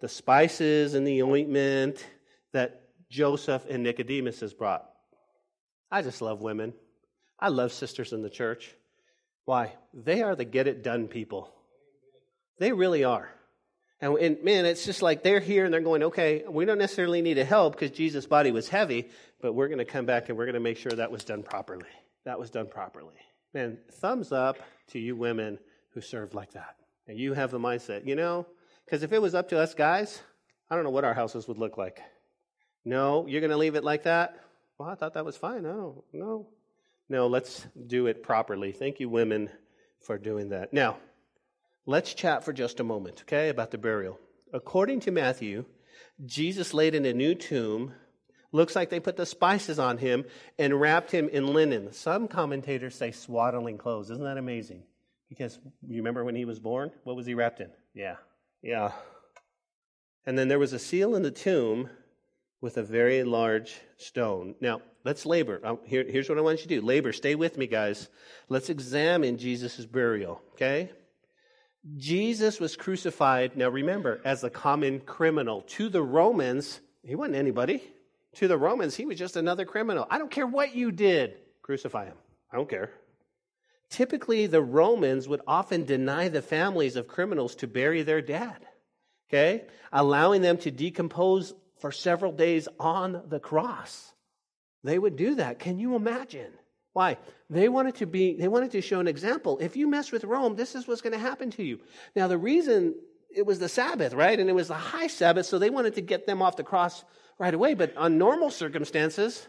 [0.00, 2.04] the spices and the ointment
[2.52, 4.84] that Joseph and Nicodemus has brought.
[5.92, 6.74] I just love women.
[7.38, 8.74] I love sisters in the church.
[9.44, 9.74] Why?
[9.94, 11.54] They are the get it done people.
[12.58, 13.30] They really are.
[14.00, 17.22] And, and, man, it's just like they're here and they're going, okay, we don't necessarily
[17.22, 19.08] need to help because Jesus' body was heavy,
[19.40, 21.44] but we're going to come back and we're going to make sure that was done
[21.44, 21.86] properly.
[22.24, 23.16] That was done properly.
[23.54, 24.58] Man, thumbs up
[24.88, 25.58] to you women
[25.94, 26.76] who served like that.
[27.08, 28.46] And you have the mindset, you know,
[28.84, 30.22] because if it was up to us guys,
[30.70, 32.00] I don't know what our houses would look like.
[32.84, 34.38] No, you're going to leave it like that?
[34.78, 35.66] Well, I thought that was fine.
[35.66, 36.02] I don't.
[37.08, 38.72] No, let's do it properly.
[38.72, 39.50] Thank you, women,
[40.00, 40.72] for doing that.
[40.72, 40.96] Now,
[41.84, 44.18] let's chat for just a moment, okay, about the burial.
[44.52, 45.64] According to Matthew,
[46.24, 47.92] Jesus laid in a new tomb.
[48.52, 50.24] Looks like they put the spices on him
[50.58, 51.92] and wrapped him in linen.
[51.92, 54.10] Some commentators say swaddling clothes.
[54.10, 54.82] Isn't that amazing?
[55.30, 56.90] Because you remember when he was born?
[57.04, 57.70] What was he wrapped in?
[57.94, 58.16] Yeah.
[58.62, 58.92] Yeah.
[60.26, 61.88] And then there was a seal in the tomb
[62.60, 64.54] with a very large stone.
[64.60, 65.60] Now, let's labor.
[65.64, 67.12] Um, here, here's what I want you to do labor.
[67.12, 68.10] Stay with me, guys.
[68.50, 70.90] Let's examine Jesus' burial, okay?
[71.96, 75.62] Jesus was crucified, now remember, as a common criminal.
[75.62, 77.82] To the Romans, he wasn't anybody.
[78.36, 80.06] To the Romans, he was just another criminal.
[80.10, 82.16] I don't care what you did, crucify him.
[82.50, 82.90] I don't care.
[83.92, 88.56] typically the Romans would often deny the families of criminals to bury their dead,
[89.28, 89.64] okay?
[89.92, 94.12] Allowing them to decompose for several days on the cross.
[94.82, 95.58] They would do that.
[95.58, 96.52] Can you imagine?
[96.92, 97.18] Why?
[97.50, 99.58] They wanted to be they wanted to show an example.
[99.60, 101.80] If you mess with Rome, this is what's going to happen to you.
[102.16, 102.94] Now the reason
[103.34, 104.38] it was the Sabbath, right?
[104.38, 107.04] And it was the high Sabbath, so they wanted to get them off the cross
[107.38, 107.74] right away.
[107.74, 109.46] But on normal circumstances,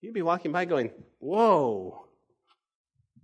[0.00, 2.06] you'd be walking by going, Whoa,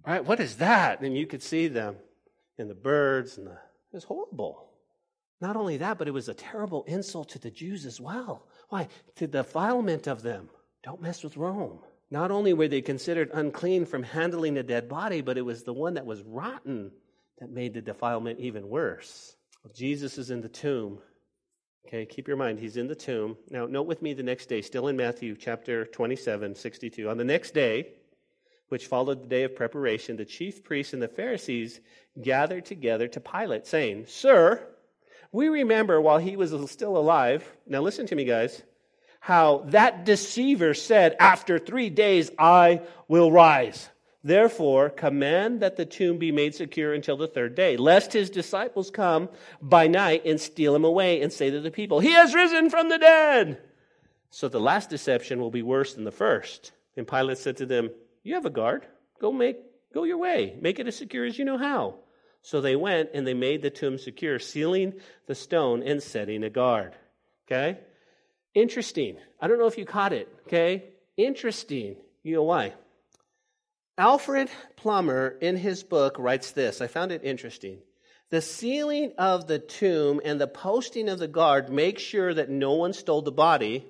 [0.06, 0.24] right?
[0.24, 1.00] What is that?
[1.00, 1.96] And you could see them
[2.58, 4.66] and the birds and the, it was horrible.
[5.40, 8.46] Not only that, but it was a terrible insult to the Jews as well.
[8.70, 8.88] Why?
[9.16, 10.48] To the defilement of them.
[10.82, 11.80] Don't mess with Rome.
[12.10, 15.72] Not only were they considered unclean from handling a dead body, but it was the
[15.72, 16.92] one that was rotten
[17.38, 19.36] that made the defilement even worse.
[19.74, 21.00] Jesus is in the tomb.
[21.86, 23.36] Okay, keep your mind, he's in the tomb.
[23.48, 27.08] Now, note with me the next day, still in Matthew chapter 27, 62.
[27.08, 27.92] On the next day,
[28.70, 31.78] which followed the day of preparation, the chief priests and the Pharisees
[32.20, 34.66] gathered together to Pilate, saying, Sir,
[35.30, 37.48] we remember while he was still alive.
[37.68, 38.62] Now, listen to me, guys
[39.26, 43.88] how that deceiver said, After three days I will rise.
[44.26, 48.90] Therefore, command that the tomb be made secure until the third day, lest his disciples
[48.90, 49.28] come
[49.62, 52.88] by night and steal him away and say to the people, He has risen from
[52.88, 53.60] the dead.
[54.30, 56.72] So the last deception will be worse than the first.
[56.96, 57.90] And Pilate said to them,
[58.24, 58.84] You have a guard.
[59.20, 59.58] Go make
[59.94, 60.56] go your way.
[60.60, 62.00] Make it as secure as you know how.
[62.42, 64.94] So they went and they made the tomb secure, sealing
[65.28, 66.96] the stone and setting a guard.
[67.46, 67.78] Okay?
[68.54, 69.18] Interesting.
[69.40, 70.82] I don't know if you caught it, okay?
[71.16, 71.94] Interesting.
[72.24, 72.72] You know why?
[73.98, 76.80] Alfred Plummer, in his book, writes this.
[76.80, 77.78] I found it interesting.
[78.28, 82.74] The sealing of the tomb and the posting of the guard make sure that no
[82.74, 83.86] one stole the body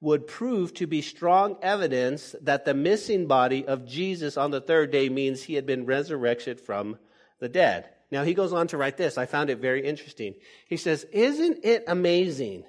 [0.00, 4.90] would prove to be strong evidence that the missing body of Jesus on the third
[4.90, 6.98] day means he had been resurrected from
[7.38, 7.88] the dead.
[8.10, 9.16] Now he goes on to write this.
[9.16, 10.34] I found it very interesting.
[10.68, 12.64] He says, Isn't it amazing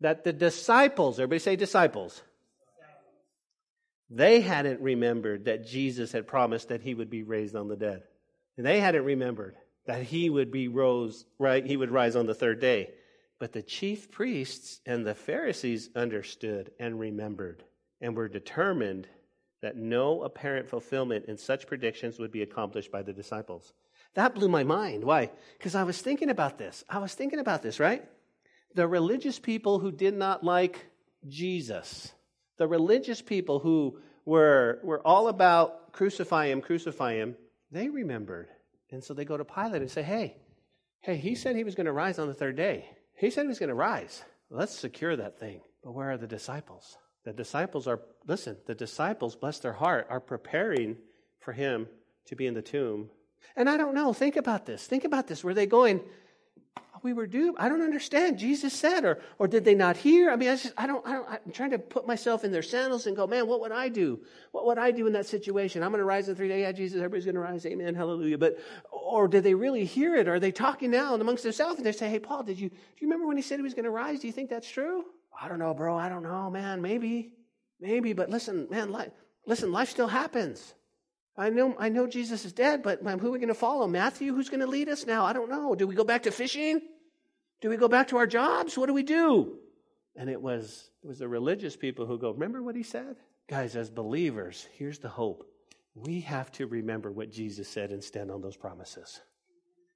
[0.00, 2.22] that the disciples, everybody say disciples,
[4.14, 8.02] they hadn't remembered that Jesus had promised that he would be raised on the dead.
[8.56, 11.64] And they hadn't remembered that he would be rose, right?
[11.64, 12.90] He would rise on the third day.
[13.38, 17.64] But the chief priests and the Pharisees understood and remembered
[18.00, 19.08] and were determined
[19.60, 23.72] that no apparent fulfillment in such predictions would be accomplished by the disciples.
[24.14, 25.04] That blew my mind.
[25.04, 25.30] Why?
[25.58, 26.84] Because I was thinking about this.
[26.88, 28.04] I was thinking about this, right?
[28.74, 30.86] the religious people who did not like
[31.26, 32.12] Jesus,
[32.58, 37.36] the religious people who were, were all about crucify him, crucify him,
[37.70, 38.48] they remembered.
[38.90, 40.36] And so they go to Pilate and say, hey,
[41.00, 42.88] hey, he said he was going to rise on the third day.
[43.16, 44.22] He said he was going to rise.
[44.50, 45.60] Let's secure that thing.
[45.82, 46.96] But where are the disciples?
[47.24, 50.96] The disciples are, listen, the disciples, bless their heart, are preparing
[51.40, 51.88] for him
[52.26, 53.10] to be in the tomb.
[53.56, 54.86] And I don't know, think about this.
[54.86, 55.42] Think about this.
[55.42, 56.00] Were they going,
[57.04, 57.56] we were doomed.
[57.60, 58.38] I don't understand.
[58.38, 60.30] Jesus said, or, or did they not hear?
[60.30, 62.62] I mean, I just, I don't, I don't, I'm trying to put myself in their
[62.62, 64.20] sandals and go, man, what would I do?
[64.52, 65.82] What would I do in that situation?
[65.82, 66.62] I'm going to rise in three days.
[66.62, 67.66] Yeah, Jesus, everybody's going to rise.
[67.66, 67.94] Amen.
[67.94, 68.38] Hallelujah.
[68.38, 68.58] But,
[68.90, 70.26] or did they really hear it?
[70.26, 73.06] Are they talking now amongst themselves and they say, hey, Paul, did you, do you
[73.06, 74.20] remember when he said he was going to rise?
[74.20, 75.04] Do you think that's true?
[75.38, 75.96] I don't know, bro.
[75.96, 76.80] I don't know, man.
[76.80, 77.34] Maybe,
[77.80, 78.14] maybe.
[78.14, 79.12] But listen, man, li-
[79.46, 80.74] listen, life still happens.
[81.36, 83.88] I know, I know Jesus is dead, but who are we going to follow?
[83.88, 84.32] Matthew?
[84.32, 85.24] Who's going to lead us now?
[85.24, 85.74] I don't know.
[85.74, 86.80] Do we go back to fishing?
[87.60, 88.76] Do we go back to our jobs?
[88.76, 89.58] What do we do?
[90.16, 93.16] And it was, it was the religious people who go, Remember what he said?
[93.48, 95.46] Guys, as believers, here's the hope.
[95.94, 99.20] We have to remember what Jesus said and stand on those promises.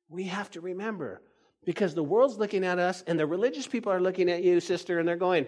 [0.09, 1.23] We have to remember
[1.65, 4.99] because the world's looking at us and the religious people are looking at you, sister,
[4.99, 5.47] and they're going,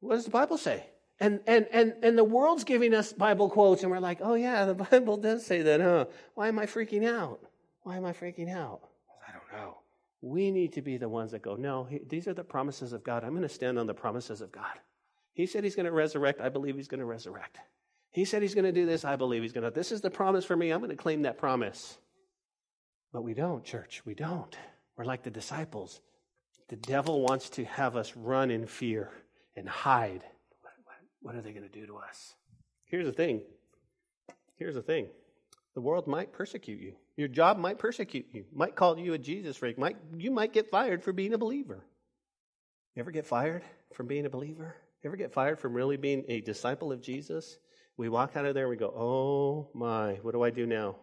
[0.00, 0.86] What does the Bible say?
[1.18, 4.64] And, and, and, and the world's giving us Bible quotes, and we're like, Oh, yeah,
[4.64, 6.06] the Bible does say that, huh?
[6.34, 7.40] Why am I freaking out?
[7.82, 8.80] Why am I freaking out?
[9.26, 9.78] I don't know.
[10.22, 13.22] We need to be the ones that go, no, these are the promises of God.
[13.22, 14.80] I'm going to stand on the promises of God.
[15.34, 16.40] He said he's going to resurrect.
[16.40, 17.58] I believe he's going to resurrect.
[18.10, 19.04] He said he's going to do this.
[19.04, 19.70] I believe he's going to.
[19.70, 20.70] This is the promise for me.
[20.70, 21.98] I'm going to claim that promise.
[23.12, 24.02] But we don't, church.
[24.06, 24.56] We don't.
[24.96, 26.00] We're like the disciples.
[26.68, 29.10] The devil wants to have us run in fear
[29.54, 30.24] and hide.
[30.62, 32.34] What, what, what are they going to do to us?
[32.86, 33.42] Here's the thing.
[34.56, 35.08] Here's the thing.
[35.74, 36.94] The world might persecute you.
[37.16, 39.78] Your job might persecute you, might call you a Jesus freak.
[39.78, 41.84] Might, you might get fired for being a believer.
[42.94, 43.62] You ever get fired
[43.94, 44.74] from being a believer?
[45.04, 47.58] Ever get fired from really being a disciple of Jesus?
[47.96, 50.96] We walk out of there and we go, oh my, what do I do now?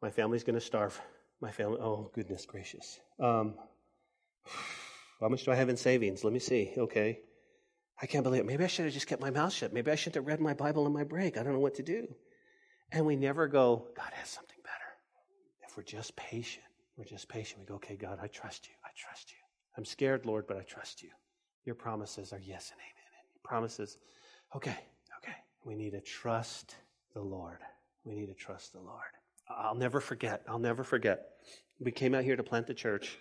[0.00, 0.98] My family's going to starve.
[1.40, 3.00] My family, oh goodness gracious.
[3.18, 3.54] Um,
[5.20, 6.24] how much do I have in savings?
[6.24, 6.72] Let me see.
[6.78, 7.20] Okay.
[8.00, 8.46] I can't believe it.
[8.46, 9.72] Maybe I should have just kept my mouth shut.
[9.72, 11.36] Maybe I shouldn't have read my Bible in my break.
[11.36, 12.08] I don't know what to do.
[12.90, 14.51] And we never go, God has something.
[15.72, 16.66] If we're just patient,
[16.98, 17.60] we're just patient.
[17.60, 18.74] We go, okay, God, I trust you.
[18.84, 19.38] I trust you.
[19.78, 21.08] I'm scared, Lord, but I trust you.
[21.64, 23.10] Your promises are yes and amen.
[23.18, 23.96] And your promises,
[24.54, 24.76] okay,
[25.18, 25.36] okay.
[25.64, 26.76] We need to trust
[27.14, 27.60] the Lord.
[28.04, 29.00] We need to trust the Lord.
[29.48, 30.42] I'll never forget.
[30.46, 31.22] I'll never forget.
[31.80, 33.16] We came out here to plant the church,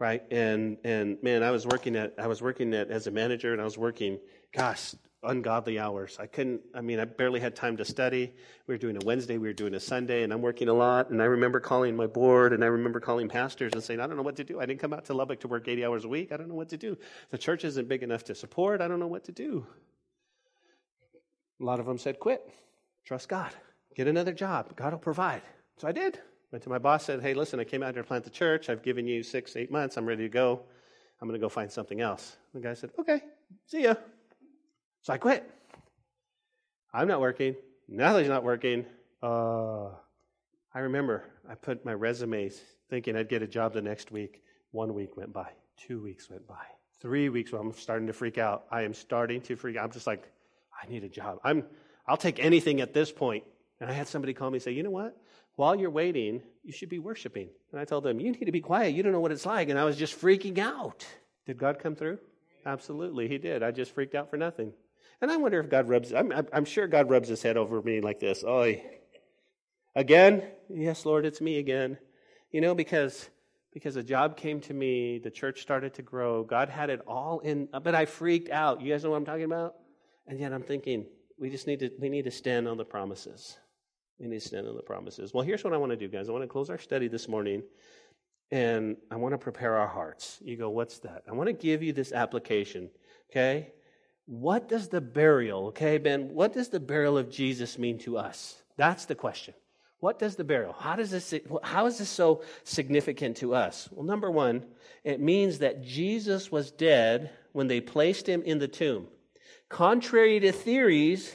[0.00, 0.22] right?
[0.32, 3.60] And and man, I was working at I was working at as a manager, and
[3.60, 4.18] I was working,
[4.52, 6.16] gosh, ungodly hours.
[6.18, 6.62] I couldn't.
[6.74, 8.34] I mean, I barely had time to study.
[8.66, 11.10] We were doing a Wednesday, we were doing a Sunday, and I'm working a lot.
[11.10, 14.16] And I remember calling my board, and I remember calling pastors and saying, I don't
[14.16, 14.60] know what to do.
[14.60, 16.32] I didn't come out to Lubbock to work 80 hours a week.
[16.32, 16.96] I don't know what to do.
[17.30, 18.80] The church isn't big enough to support.
[18.80, 19.66] I don't know what to do.
[21.60, 22.52] A lot of them said, quit.
[23.04, 23.50] Trust God.
[23.94, 24.74] Get another job.
[24.76, 25.42] God will provide.
[25.78, 26.18] So I did.
[26.50, 28.68] Went to my boss, said, Hey, listen, I came out here to plant the church.
[28.68, 29.96] I've given you six, eight months.
[29.96, 30.62] I'm ready to go.
[31.20, 32.36] I'm going to go find something else.
[32.52, 33.20] The guy said, Okay,
[33.66, 33.94] see ya.
[35.02, 35.48] So I quit.
[36.94, 37.56] I'm not working.
[37.88, 38.86] Natalie's not working.
[39.22, 39.88] Uh,
[40.74, 44.42] I remember I put my resumes thinking I'd get a job the next week.
[44.70, 45.50] One week went by.
[45.76, 46.64] Two weeks went by.
[47.00, 48.64] Three weeks, I'm starting to freak out.
[48.70, 49.84] I am starting to freak out.
[49.84, 50.30] I'm just like,
[50.80, 51.40] I need a job.
[51.42, 51.64] I'm,
[52.06, 53.44] I'll take anything at this point.
[53.80, 55.16] And I had somebody call me and say, you know what?
[55.56, 57.48] While you're waiting, you should be worshiping.
[57.72, 58.94] And I told them, you need to be quiet.
[58.94, 59.68] You don't know what it's like.
[59.68, 61.04] And I was just freaking out.
[61.44, 62.18] Did God come through?
[62.64, 63.64] Absolutely, He did.
[63.64, 64.72] I just freaked out for nothing.
[65.22, 68.00] And I wonder if God rubs, I'm, I'm sure God rubs his head over me
[68.00, 68.42] like this.
[68.44, 68.74] Oh,
[69.94, 70.42] again?
[70.68, 71.96] Yes, Lord, it's me again.
[72.50, 73.30] You know, because
[73.72, 77.40] because a job came to me, the church started to grow, God had it all
[77.40, 78.82] in, but I freaked out.
[78.82, 79.76] You guys know what I'm talking about?
[80.26, 81.06] And yet I'm thinking,
[81.38, 83.56] we just need to we need to stand on the promises.
[84.18, 85.32] We need to stand on the promises.
[85.32, 86.28] Well, here's what I want to do, guys.
[86.28, 87.62] I want to close our study this morning
[88.50, 90.38] and I want to prepare our hearts.
[90.42, 91.22] You go, what's that?
[91.28, 92.90] I want to give you this application,
[93.30, 93.72] okay?
[94.32, 98.62] What does the burial, okay, Ben, what does the burial of Jesus mean to us?
[98.78, 99.52] That's the question.
[100.00, 100.72] What does the burial?
[100.72, 103.90] How does this how is this so significant to us?
[103.92, 104.64] Well, number 1,
[105.04, 109.06] it means that Jesus was dead when they placed him in the tomb.
[109.68, 111.30] Contrary to theories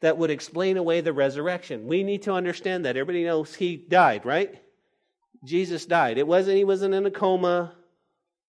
[0.00, 1.86] that would explain away the resurrection.
[1.86, 2.98] We need to understand that.
[2.98, 4.60] Everybody knows he died, right?
[5.42, 6.18] Jesus died.
[6.18, 7.72] It wasn't he wasn't in a coma.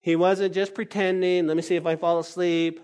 [0.01, 2.81] He wasn't just pretending, let me see if I fall asleep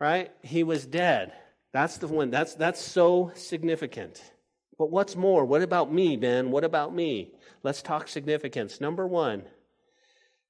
[0.00, 0.30] right?
[0.42, 1.32] He was dead.
[1.72, 2.30] That's the one.
[2.30, 4.22] That's that's so significant.
[4.78, 5.44] But what's more?
[5.44, 6.50] What about me, Ben?
[6.50, 7.32] What about me?
[7.62, 8.80] Let's talk significance.
[8.80, 9.44] Number 1.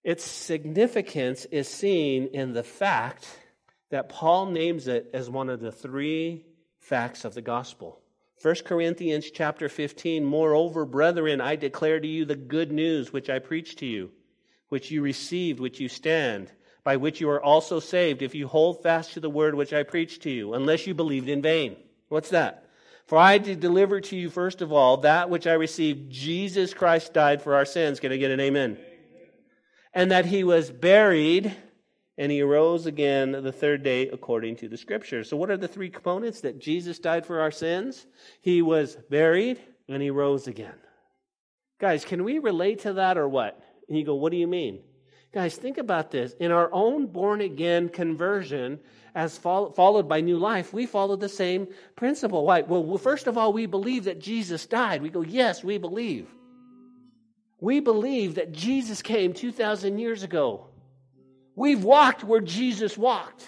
[0.02, 3.26] Its significance is seen in the fact
[3.90, 6.44] that Paul names it as one of the three
[6.78, 8.00] facts of the gospel.
[8.42, 13.38] 1 Corinthians chapter 15, moreover, brethren, I declare to you the good news which I
[13.38, 14.10] preached to you,
[14.68, 16.50] which you received, which you stand
[16.84, 19.82] by which you are also saved, if you hold fast to the word which I
[19.82, 21.76] preached to you, unless you believed in vain.
[22.08, 22.68] What's that?
[23.06, 27.12] For I did deliver to you, first of all, that which I received Jesus Christ
[27.12, 28.00] died for our sins.
[28.00, 28.78] Can I get an amen?
[29.92, 31.54] And that he was buried
[32.16, 35.28] and he arose again the third day according to the scriptures.
[35.28, 36.42] So, what are the three components?
[36.42, 38.06] That Jesus died for our sins,
[38.40, 40.74] he was buried, and he rose again.
[41.80, 43.60] Guys, can we relate to that or what?
[43.88, 44.80] And you go, what do you mean?
[45.34, 46.32] Guys, think about this.
[46.34, 48.78] In our own born again conversion,
[49.16, 51.66] as follow, followed by new life, we follow the same
[51.96, 52.46] principle.
[52.46, 52.60] Why?
[52.60, 55.02] Well, first of all, we believe that Jesus died.
[55.02, 56.28] We go, yes, we believe.
[57.58, 60.68] We believe that Jesus came 2,000 years ago.
[61.56, 63.44] We've walked where Jesus walked.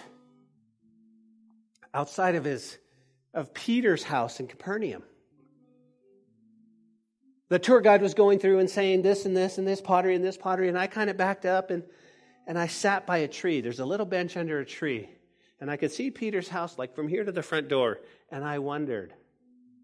[1.95, 2.79] Outside of his,
[3.33, 5.05] of Peter's house in Capernaum
[7.49, 10.25] the tour guide was going through and saying this and this and this pottery and
[10.25, 11.85] this pottery, and I kind of backed up and,
[12.47, 13.61] and I sat by a tree.
[13.61, 15.09] There's a little bench under a tree,
[15.61, 17.99] and I could see Peter's house like from here to the front door,
[18.31, 19.15] and I wondered,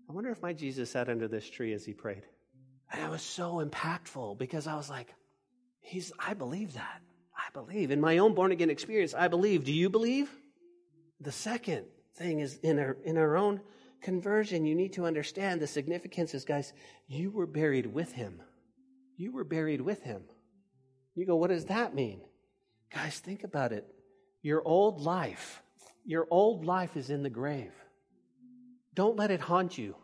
[0.08, 2.22] I wonder if my Jesus sat under this tree as he prayed.
[2.92, 5.14] And it was so impactful because I was like,
[5.82, 7.02] He's I believe that.
[7.36, 7.90] I believe.
[7.90, 9.64] In my own born again experience, I believe.
[9.64, 10.30] Do you believe?
[11.20, 13.60] The second thing is in our in our own
[14.02, 16.72] conversion, you need to understand the significance is, guys,
[17.06, 18.42] you were buried with him.
[19.16, 20.24] You were buried with him.
[21.14, 22.20] You go, what does that mean?
[22.92, 23.86] Guys, think about it.
[24.42, 25.62] Your old life,
[26.04, 27.72] your old life is in the grave.
[28.94, 29.96] Don't let it haunt you.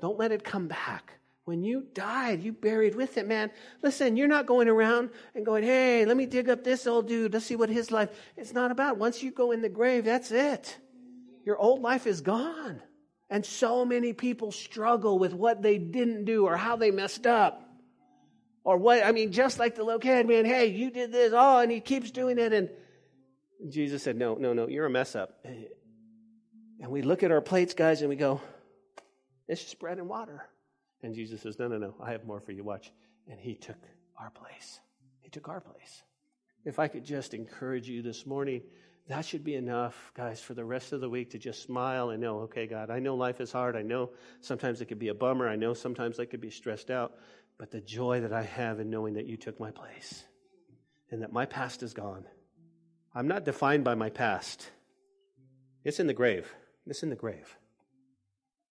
[0.00, 1.14] Don't let it come back.
[1.44, 3.50] When you died, you buried with it, man.
[3.82, 7.32] Listen, you're not going around and going, hey, let me dig up this old dude.
[7.32, 8.10] Let's see what his life.
[8.36, 8.98] It's not about.
[8.98, 10.76] Once you go in the grave, that's it.
[11.48, 12.82] Your old life is gone.
[13.30, 17.62] And so many people struggle with what they didn't do or how they messed up.
[18.64, 21.60] Or what, I mean, just like the little kid, man, hey, you did this, oh,
[21.60, 22.52] and he keeps doing it.
[22.52, 22.68] And
[23.70, 25.42] Jesus said, no, no, no, you're a mess up.
[25.42, 28.42] And we look at our plates, guys, and we go,
[29.48, 30.44] it's just bread and water.
[31.02, 32.62] And Jesus says, No, no, no, I have more for you.
[32.62, 32.92] Watch.
[33.26, 33.78] And he took
[34.20, 34.80] our place.
[35.22, 36.02] He took our place.
[36.66, 38.60] If I could just encourage you this morning,
[39.08, 42.20] that should be enough, guys, for the rest of the week to just smile and
[42.20, 43.74] know, okay, God, I know life is hard.
[43.74, 45.48] I know sometimes it could be a bummer.
[45.48, 47.14] I know sometimes I could be stressed out.
[47.58, 50.24] But the joy that I have in knowing that you took my place
[51.10, 52.26] and that my past is gone.
[53.14, 54.70] I'm not defined by my past.
[55.84, 56.46] It's in the grave.
[56.86, 57.56] It's in the grave.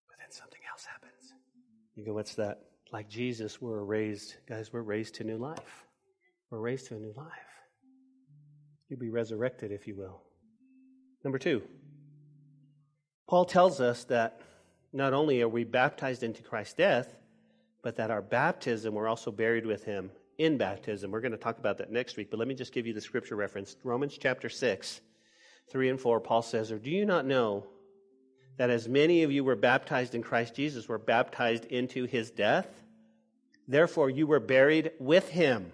[0.07, 1.33] But then something else happens.
[1.95, 2.59] You go, what's that?
[2.93, 5.85] Like Jesus, we're raised, guys, we're raised to new life.
[6.51, 7.27] We're raised to a new life.
[8.87, 10.21] You'll be resurrected, if you will.
[11.23, 11.63] Number two,
[13.27, 14.41] Paul tells us that
[14.93, 17.13] not only are we baptized into Christ's death,
[17.83, 21.11] but that our baptism, we're also buried with him in baptism.
[21.11, 23.01] We're going to talk about that next week, but let me just give you the
[23.01, 23.75] scripture reference.
[23.83, 25.01] Romans chapter 6,
[25.69, 27.65] 3 and 4, Paul says, Or do you not know
[28.57, 32.83] that as many of you were baptized in Christ Jesus were baptized into his death?
[33.67, 35.73] Therefore, you were buried with him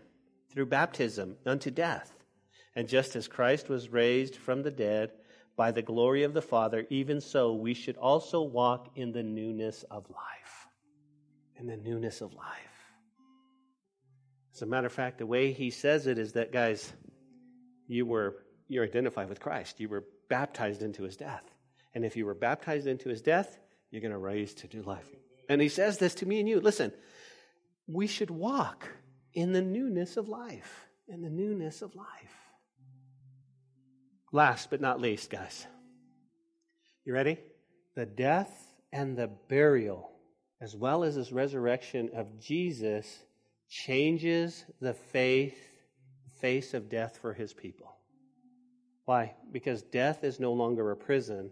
[0.51, 2.13] through baptism unto death.
[2.75, 5.11] And just as Christ was raised from the dead
[5.55, 9.83] by the glory of the Father, even so we should also walk in the newness
[9.91, 10.67] of life.
[11.59, 12.47] In the newness of life.
[14.53, 16.91] As a matter of fact, the way he says it is that, guys,
[17.87, 18.35] you were
[18.67, 19.79] you're identified with Christ.
[19.79, 21.43] You were baptized into his death.
[21.93, 23.57] And if you were baptized into his death,
[23.91, 25.07] you're going to rise to new life.
[25.47, 26.59] And he says this to me and you.
[26.59, 26.91] Listen,
[27.87, 28.89] we should walk
[29.33, 30.87] in the newness of life.
[31.07, 32.42] In the newness of life.
[34.33, 35.67] Last but not least, guys.
[37.05, 37.37] You ready?
[37.95, 38.51] The death
[38.91, 40.11] and the burial,
[40.59, 43.19] as well as this resurrection of Jesus,
[43.69, 45.55] changes the faith,
[46.41, 47.95] face of death for his people.
[49.05, 49.35] Why?
[49.51, 51.51] Because death is no longer a prison,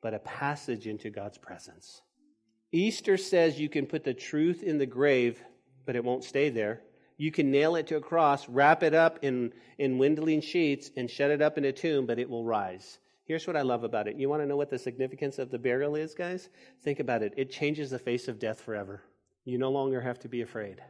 [0.00, 2.02] but a passage into God's presence.
[2.70, 5.42] Easter says you can put the truth in the grave,
[5.86, 6.82] but it won't stay there.
[7.20, 11.10] You can nail it to a cross, wrap it up in, in winding sheets, and
[11.10, 12.98] shut it up in a tomb, but it will rise.
[13.26, 14.16] Here's what I love about it.
[14.16, 16.48] You want to know what the significance of the burial is, guys?
[16.82, 17.34] Think about it.
[17.36, 19.02] It changes the face of death forever.
[19.44, 20.80] You no longer have to be afraid.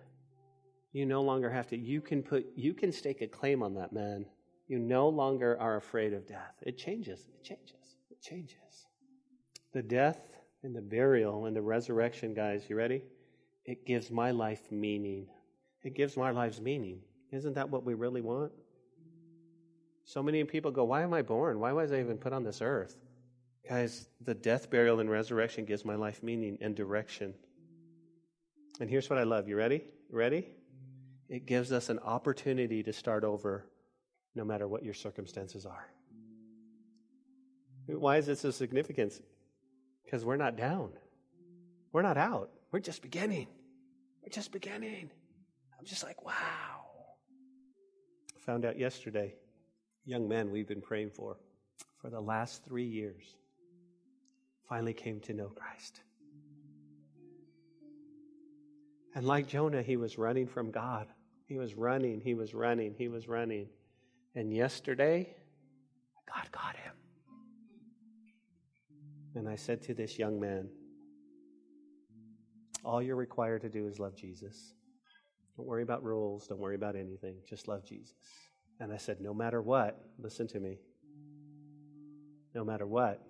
[0.93, 1.76] You no longer have to.
[1.76, 2.47] You can put.
[2.55, 4.24] You can stake a claim on that man.
[4.68, 6.55] You no longer are afraid of death.
[6.62, 7.26] It changes.
[7.35, 7.97] It changes.
[8.09, 8.87] It changes.
[9.72, 10.20] The death
[10.62, 13.03] and the burial and the resurrection, guys, you ready?
[13.64, 15.26] It gives my life meaning.
[15.83, 17.01] It gives my lives meaning.
[17.31, 18.53] Isn't that what we really want?
[20.05, 21.61] So many people go, Why am I born?
[21.61, 22.97] Why was I even put on this earth?
[23.68, 27.35] Guys, the death, burial, and resurrection gives my life meaning and direction.
[28.81, 29.49] And here's what I love.
[29.49, 29.85] You ready?
[30.11, 30.49] Ready?
[31.28, 33.66] It gives us an opportunity to start over
[34.35, 35.89] no matter what your circumstances are.
[37.87, 39.20] Why is this so significant?
[40.05, 40.91] Because we're not down.
[41.93, 42.51] We're not out.
[42.72, 43.49] We're just beginning.
[44.22, 45.11] We're just beginning.
[45.81, 46.35] I'm just like, wow.
[48.45, 49.35] Found out yesterday,
[50.05, 51.39] young man we've been praying for
[52.03, 53.24] for the last three years
[54.68, 56.03] finally came to know Christ.
[59.14, 61.07] And like Jonah, he was running from God.
[61.47, 63.66] He was running, he was running, he was running.
[64.35, 65.35] And yesterday,
[66.33, 66.93] God got him.
[69.35, 70.68] And I said to this young man,
[72.85, 74.74] All you're required to do is love Jesus.
[75.57, 76.46] Don't worry about rules.
[76.46, 77.36] Don't worry about anything.
[77.48, 78.14] Just love Jesus.
[78.78, 80.78] And I said, No matter what, listen to me.
[82.55, 83.22] No matter what,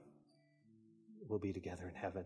[1.28, 2.24] we'll be together in heaven.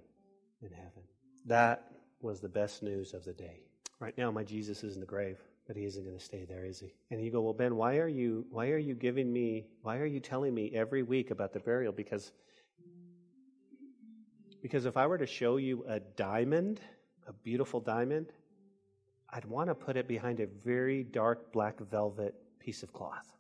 [0.62, 1.02] In heaven.
[1.46, 1.90] That
[2.20, 3.60] was the best news of the day.
[4.00, 6.64] Right now, my Jesus is in the grave, but he isn't going to stay there,
[6.64, 6.94] is he?
[7.10, 10.06] And you go, Well, Ben, why are you why are you giving me why are
[10.06, 11.92] you telling me every week about the burial?
[11.92, 12.32] Because
[14.62, 16.80] because if I were to show you a diamond,
[17.26, 18.32] a beautiful diamond,
[19.34, 23.32] I'd want to put it behind a very dark black velvet piece of cloth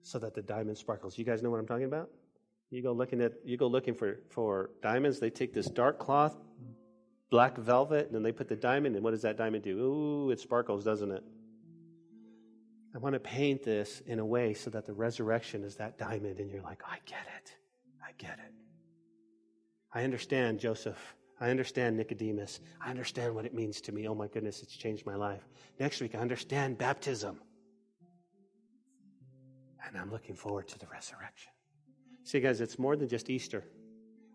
[0.00, 1.18] so that the diamond sparkles.
[1.18, 2.08] You guys know what I'm talking about?
[2.70, 6.34] You go looking at you go looking for, for diamonds, they take this dark cloth,
[7.30, 9.78] black velvet, and then they put the diamond, and what does that diamond do?
[9.78, 11.22] Ooh, it sparkles, doesn't it?
[12.94, 16.38] I want to paint this in a way so that the resurrection is that diamond,
[16.38, 17.54] and you're like, I get it.
[18.02, 18.54] I get it.
[19.92, 21.14] I understand, Joseph.
[21.42, 22.60] I understand Nicodemus.
[22.80, 24.06] I understand what it means to me.
[24.06, 25.42] Oh my goodness, it's changed my life.
[25.78, 27.40] Next week, I understand baptism.
[29.86, 31.50] And I'm looking forward to the resurrection.
[32.24, 33.64] See, guys, it's more than just Easter.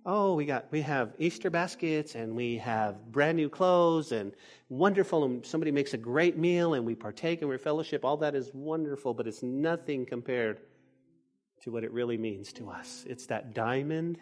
[0.05, 4.33] Oh, we got we have Easter baskets and we have brand new clothes and
[4.69, 8.05] wonderful and somebody makes a great meal and we partake and we fellowship.
[8.05, 10.59] All that is wonderful, but it's nothing compared
[11.63, 13.05] to what it really means to us.
[13.07, 14.19] It's that diamond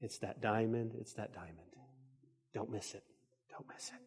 [0.00, 0.94] it's that diamond.
[1.00, 1.65] It's that diamond.
[2.56, 3.04] Don't miss it.
[3.50, 4.00] Don't miss it.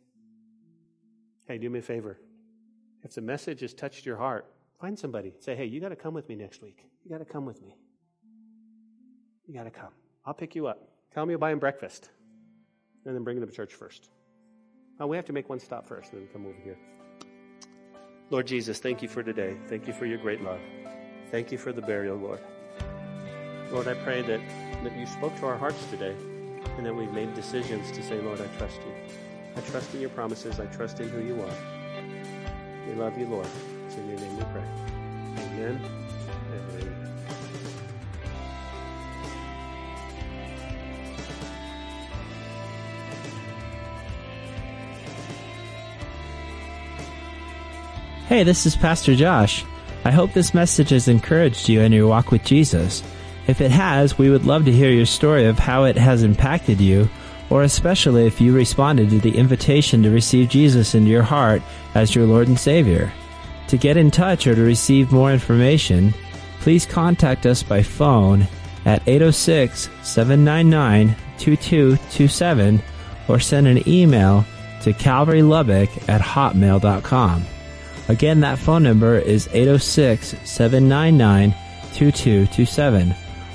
[1.48, 2.18] Hey, do me a favor.
[3.04, 4.48] If the message has touched your heart,
[4.82, 5.36] find somebody.
[5.40, 6.84] Say, hey, you got to come with me next week.
[7.04, 7.76] You got to come with me.
[9.46, 9.92] You got to come.
[10.26, 10.80] I'll pick you up.
[11.14, 12.10] Tell me you'll buy him breakfast.
[13.06, 14.10] And then bring him to church first.
[15.00, 16.78] Oh, we have to make one stop first and then come over here.
[18.32, 19.58] Lord Jesus, thank you for today.
[19.68, 20.60] Thank you for your great love.
[21.30, 22.42] Thank you for the burial, Lord.
[23.72, 24.42] Lord, I pray that,
[24.84, 26.16] that you spoke to our hearts today
[26.80, 28.94] and that we've made decisions to say, Lord, I trust you.
[29.58, 30.62] I trust in your promises.
[30.62, 31.54] I trust in who you are.
[32.88, 33.48] We love you, Lord.
[33.86, 34.64] It's in your name we pray.
[35.40, 35.82] Amen.
[48.28, 49.66] Hey, this is Pastor Josh.
[50.06, 53.04] I hope this message has encouraged you in your walk with Jesus.
[53.50, 56.80] If it has, we would love to hear your story of how it has impacted
[56.80, 57.10] you,
[57.50, 61.64] or especially if you responded to the invitation to receive Jesus into your heart
[61.96, 63.12] as your Lord and Savior.
[63.70, 66.14] To get in touch or to receive more information,
[66.60, 68.48] please contact us by phone
[68.86, 72.84] at 806 799 2227
[73.28, 74.46] or send an email
[74.84, 77.46] to calvarylubbock at hotmail.com.
[78.10, 81.56] Again, that phone number is 806 799
[81.96, 83.16] 2227.